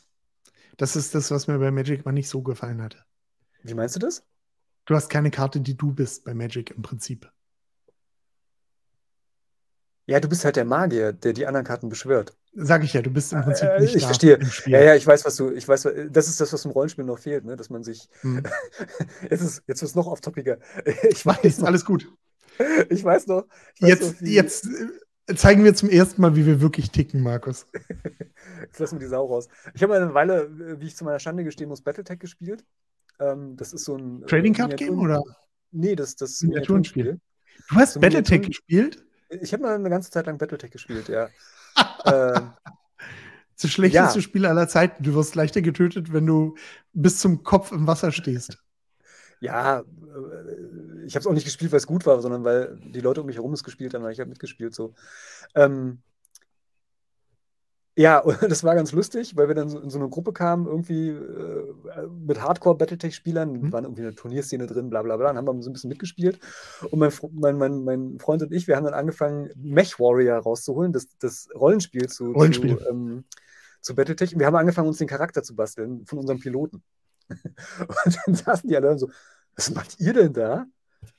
Das 0.78 0.96
ist 0.96 1.16
das, 1.16 1.32
was 1.32 1.48
mir 1.48 1.58
bei 1.58 1.72
Magic 1.72 2.06
mal 2.06 2.12
nicht 2.12 2.30
so 2.30 2.44
gefallen 2.44 2.82
hatte. 2.82 3.04
Wie 3.64 3.74
meinst 3.74 3.96
du 3.96 4.00
das? 4.00 4.24
Du 4.86 4.96
hast 4.96 5.10
keine 5.10 5.32
Karte, 5.32 5.62
die 5.62 5.76
du 5.76 5.94
bist 5.94 6.24
bei 6.24 6.36
Magic 6.36 6.72
im 6.72 6.84
Prinzip. 6.84 7.32
Ja, 10.06 10.20
du 10.20 10.30
bist 10.30 10.46
halt 10.46 10.56
der 10.56 10.66
Magier, 10.66 11.14
der 11.14 11.34
die 11.34 11.48
anderen 11.48 11.66
Karten 11.66 11.90
beschwört. 11.90 12.38
Sag 12.54 12.84
ich 12.84 12.94
ja, 12.94 13.02
du 13.02 13.10
bist 13.10 13.32
im 13.32 13.42
Prinzip 13.42 13.70
äh, 13.70 13.80
nicht 13.80 13.96
Ich 13.96 14.06
verstehe. 14.06 14.38
Ja, 14.66 14.82
ja, 14.82 14.96
ich 14.96 15.08
weiß, 15.08 15.24
was 15.24 15.38
du, 15.38 15.52
ich 15.52 15.66
weiß, 15.66 15.88
das 16.10 16.28
ist 16.28 16.42
das, 16.42 16.52
was 16.52 16.66
im 16.66 16.72
Rollenspiel 16.72 17.06
noch 17.06 17.20
fehlt, 17.20 17.46
ne? 17.46 17.56
dass 17.56 17.70
man 17.70 17.84
sich. 17.84 18.10
Hm. 18.22 18.44
jetzt 19.30 19.42
ist 19.42 19.64
jetzt 19.68 19.82
es 19.82 19.96
noch 19.96 20.08
off-topiger. 20.08 20.58
Ich 21.10 21.26
weiß 21.26 21.46
ist 21.46 21.64
alles 21.64 21.86
gut. 21.86 22.12
Ich 22.90 23.04
weiß 23.04 23.28
noch. 23.28 23.46
Ich 23.76 23.82
weiß 23.84 23.90
jetzt, 23.90 24.22
noch, 24.22 24.28
jetzt 24.28 24.68
äh, 25.28 25.36
zeigen 25.36 25.64
wir 25.64 25.74
zum 25.74 25.90
ersten 25.90 26.22
Mal, 26.22 26.36
wie 26.36 26.46
wir 26.46 26.60
wirklich 26.60 26.92
ticken, 26.92 27.22
Markus. 27.22 27.68
jetzt 28.62 28.80
lassen 28.80 28.96
wir 28.96 29.00
die 29.00 29.10
Sau 29.10 29.26
raus. 29.26 29.48
Ich 29.74 29.82
habe 29.82 29.96
eine 29.96 30.14
Weile, 30.14 30.44
äh, 30.44 30.82
wie 30.82 30.88
ich 30.88 30.96
zu 30.98 31.06
meiner 31.06 31.20
Schande 31.20 31.46
gestehen 31.46 31.70
muss, 31.70 31.82
Battletech 31.82 32.20
gespielt. 32.20 32.66
Ähm, 33.20 33.56
das 33.56 33.72
ist 33.72 33.86
so 33.86 33.96
ein. 33.96 34.24
Äh, 34.24 34.26
Trading 34.26 34.54
Card 34.54 34.76
Game 34.76 35.00
oder? 35.00 35.24
Nee, 35.72 35.96
das, 35.96 36.18
das 36.18 36.42
Miniaturenspiel. 36.42 37.20
Du 37.70 37.76
hast 37.76 38.02
Battletech 38.02 38.42
gespielt? 38.42 39.06
Ich 39.30 39.54
habe 39.54 39.64
mal 39.64 39.76
eine 39.76 39.90
ganze 39.90 40.12
Zeit 40.12 40.26
lang 40.26 40.38
Battletech 40.38 40.72
gespielt, 40.72 41.08
ja. 41.08 41.30
ähm, 42.06 42.54
das 43.62 43.72
schlechteste 43.72 44.20
ja. 44.20 44.22
Spiel 44.22 44.46
aller 44.46 44.68
Zeiten. 44.68 45.04
Du 45.04 45.14
wirst 45.14 45.36
leichter 45.36 45.62
getötet, 45.62 46.12
wenn 46.14 46.26
du 46.26 46.56
bis 46.94 47.20
zum 47.20 47.44
Kopf 47.44 47.72
im 47.72 47.88
Wasser 47.88 48.12
stehst. 48.12 48.58
Ja, 49.40 49.80
äh, 49.80 49.84
ich 51.06 51.16
habe 51.16 51.22
es 51.22 51.28
auch 51.28 51.34
nicht 51.34 51.46
gespielt, 51.46 51.72
weil 51.72 51.78
es 51.78 51.88
gut 51.88 52.06
war, 52.06 52.22
sondern 52.22 52.44
weil 52.44 52.78
die 52.94 53.02
Leute 53.02 53.22
um 53.22 53.28
mich 53.28 53.38
herum 53.38 53.54
es 53.54 53.64
gespielt 53.64 53.94
haben, 53.94 54.04
weil 54.04 54.14
ich 54.14 54.20
habe 54.20 54.30
mitgespielt 54.30 54.74
so. 54.74 54.94
Ähm, 55.56 56.00
ja, 57.96 58.20
und 58.20 58.42
das 58.44 58.64
war 58.64 58.76
ganz 58.76 58.92
lustig, 58.92 59.36
weil 59.36 59.48
wir 59.48 59.56
dann 59.56 59.70
so 59.70 59.80
in 59.80 59.90
so 59.90 60.00
eine 60.00 60.10
Gruppe 60.10 60.34
kamen, 60.34 60.66
irgendwie 60.66 61.10
äh, 61.10 62.08
mit 62.26 62.42
Hardcore-Battletech-Spielern, 62.42 63.52
mhm. 63.52 63.72
waren 63.72 63.84
irgendwie 63.84 64.04
eine 64.04 64.16
Turnierszene 64.16 64.68
drin, 64.68 64.90
bla 64.90 65.02
bla 65.02 65.18
bla, 65.18 65.28
dann 65.28 65.38
haben 65.38 65.58
wir 65.58 65.64
so 65.64 65.70
ein 65.70 65.74
bisschen 65.74 65.90
mitgespielt. 65.90 66.40
Und 66.90 67.00
mein, 67.00 67.12
mein, 67.34 67.58
mein, 67.58 67.84
mein 67.84 68.20
Freund 68.20 68.42
und 68.42 68.54
ich, 68.54 68.68
wir 68.68 68.76
haben 68.76 68.86
dann 68.86 68.94
angefangen, 68.94 69.50
Mech 69.56 70.00
Warrior 70.00 70.40
rauszuholen, 70.40 70.94
das, 70.94 71.08
das 71.20 71.50
Rollenspiel 71.54 72.08
zu, 72.08 72.32
Rollenspiel. 72.32 72.78
zu, 72.78 72.90
ähm, 72.90 73.26
zu 73.82 73.96
Battletech. 73.96 74.34
Und 74.34 74.40
wir 74.40 74.48
haben 74.48 74.56
angefangen, 74.56 74.88
uns 74.88 74.98
den 74.98 75.08
Charakter 75.08 75.44
zu 75.44 75.56
basteln 75.56 76.06
von 76.06 76.20
unserem 76.20 76.40
Piloten. 76.40 76.84
und 77.30 78.20
dann 78.26 78.36
saßen 78.36 78.70
die 78.70 78.76
alle 78.76 78.98
so, 78.98 79.10
was 79.56 79.74
macht 79.74 80.00
ihr 80.00 80.14
denn 80.14 80.34
da? 80.34 80.66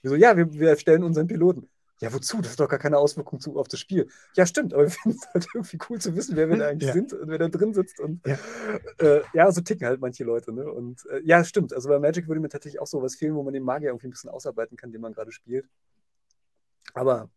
Wir 0.00 0.10
so, 0.10 0.16
ja, 0.16 0.36
wir, 0.36 0.52
wir 0.52 0.70
erstellen 0.70 1.02
unseren 1.02 1.26
Piloten. 1.26 1.68
Ja, 2.02 2.12
wozu? 2.12 2.40
Das 2.40 2.52
hat 2.52 2.60
doch 2.60 2.68
gar 2.68 2.80
keine 2.80 2.98
Auswirkung 2.98 3.38
zu, 3.38 3.56
auf 3.56 3.68
das 3.68 3.78
Spiel. 3.78 4.08
Ja, 4.34 4.44
stimmt, 4.44 4.74
aber 4.74 4.82
wir 4.82 4.90
finden 4.90 5.18
es 5.18 5.28
halt 5.32 5.46
irgendwie 5.54 5.78
cool 5.88 6.00
zu 6.00 6.16
wissen, 6.16 6.34
wer 6.34 6.48
wir 6.48 6.56
da 6.56 6.66
eigentlich 6.66 6.88
ja. 6.88 6.94
sind 6.94 7.12
und 7.12 7.28
wer 7.28 7.38
da 7.38 7.46
drin 7.46 7.72
sitzt. 7.72 8.00
Und 8.00 8.26
ja, 8.26 8.36
äh, 8.98 9.22
ja 9.32 9.52
so 9.52 9.60
ticken 9.60 9.86
halt 9.86 10.00
manche 10.00 10.24
Leute. 10.24 10.52
Ne? 10.52 10.70
Und 10.70 11.06
äh, 11.06 11.20
ja, 11.22 11.44
stimmt. 11.44 11.72
Also 11.72 11.88
bei 11.88 12.00
Magic 12.00 12.26
würde 12.26 12.40
mir 12.40 12.48
tatsächlich 12.48 12.80
auch 12.80 12.88
sowas 12.88 13.14
fehlen, 13.14 13.36
wo 13.36 13.44
man 13.44 13.54
den 13.54 13.62
Magier 13.62 13.90
irgendwie 13.90 14.08
ein 14.08 14.10
bisschen 14.10 14.30
ausarbeiten 14.30 14.76
kann, 14.76 14.90
den 14.90 15.00
man 15.00 15.12
gerade 15.12 15.30
spielt. 15.30 15.68
Aber 16.92 17.30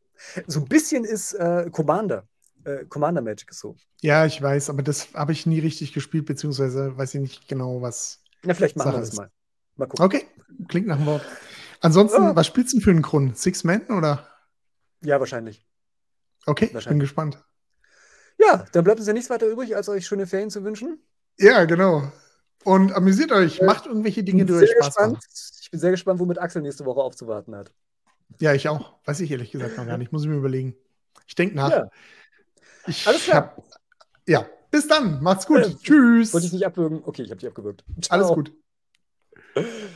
so 0.47 0.61
ein 0.61 0.65
bisschen 0.65 1.05
ist 1.05 1.33
äh, 1.33 1.69
Commander. 1.71 2.27
Äh, 2.63 2.85
Commander 2.85 3.21
Magic 3.21 3.51
ist 3.51 3.59
so. 3.59 3.75
Ja, 4.01 4.25
ich 4.25 4.41
weiß, 4.41 4.71
aber 4.71 4.81
das 4.81 5.13
habe 5.13 5.31
ich 5.31 5.45
nie 5.45 5.59
richtig 5.59 5.93
gespielt, 5.93 6.25
beziehungsweise 6.25 6.97
weiß 6.97 7.13
ich 7.13 7.21
nicht 7.21 7.47
genau, 7.47 7.83
was. 7.83 8.23
Ja, 8.43 8.55
vielleicht 8.55 8.77
machen 8.77 8.87
Sache 8.87 8.97
wir 8.97 9.01
das 9.01 9.09
ist. 9.09 9.17
mal. 9.17 9.29
Mal 9.75 9.85
gucken. 9.85 10.05
Okay, 10.05 10.25
klingt 10.67 10.87
nach 10.87 10.97
einem 10.97 11.05
Wort. 11.05 11.25
Ansonsten, 11.81 12.29
oh. 12.29 12.35
was 12.35 12.47
spielst 12.47 12.73
du 12.73 12.77
denn 12.77 12.83
für 12.83 12.89
einen 12.89 13.03
Grund? 13.03 13.37
Six 13.37 13.63
Men 13.63 13.85
oder? 13.89 14.27
Ja, 15.05 15.19
wahrscheinlich. 15.19 15.65
Okay, 16.45 16.69
wahrscheinlich. 16.73 16.87
bin 16.89 16.99
gespannt. 16.99 17.43
Ja, 18.37 18.65
dann 18.73 18.83
bleibt 18.83 18.99
uns 18.99 19.07
ja 19.07 19.13
nichts 19.13 19.29
weiter 19.29 19.47
übrig, 19.47 19.75
als 19.75 19.87
euch 19.89 20.05
schöne 20.05 20.27
Ferien 20.27 20.49
zu 20.49 20.63
wünschen. 20.63 20.99
Ja, 21.37 21.65
genau. 21.65 22.11
Und 22.63 22.93
amüsiert 22.93 23.31
euch, 23.31 23.59
äh, 23.59 23.65
macht 23.65 23.85
irgendwelche 23.85 24.23
Dinge, 24.23 24.47
Spaß 24.47 24.59
gespannt. 24.59 25.13
machen. 25.13 25.25
Ich 25.61 25.71
bin 25.71 25.79
sehr 25.79 25.91
gespannt, 25.91 26.19
womit 26.19 26.39
Axel 26.39 26.61
nächste 26.61 26.85
Woche 26.85 27.01
aufzuwarten 27.01 27.55
hat. 27.55 27.71
Ja, 28.39 28.53
ich 28.53 28.67
auch. 28.67 28.95
Weiß 29.05 29.19
ich 29.19 29.31
ehrlich 29.31 29.51
gesagt 29.51 29.77
noch 29.77 29.85
gar 29.85 29.97
nicht. 29.97 30.11
Muss 30.11 30.23
ich 30.23 30.29
mir 30.29 30.35
überlegen. 30.35 30.75
Ich 31.27 31.35
denke 31.35 31.55
nach. 31.55 31.69
Ja. 31.69 31.89
Ich 32.87 33.07
Alles 33.07 33.23
klar. 33.23 33.55
Hab, 33.55 33.63
ja, 34.27 34.47
bis 34.71 34.87
dann. 34.87 35.21
Macht's 35.21 35.45
gut. 35.45 35.59
Äh, 35.59 35.75
Tschüss. 35.75 36.33
Wollte 36.33 36.47
ich 36.47 36.53
nicht 36.53 36.65
abwürgen? 36.65 37.01
Okay, 37.05 37.23
ich 37.23 37.29
habe 37.29 37.39
dich 37.39 37.49
abgewürgt. 37.49 37.83
Ciao. 38.01 38.17
Alles 38.17 38.33
gut. 38.33 38.53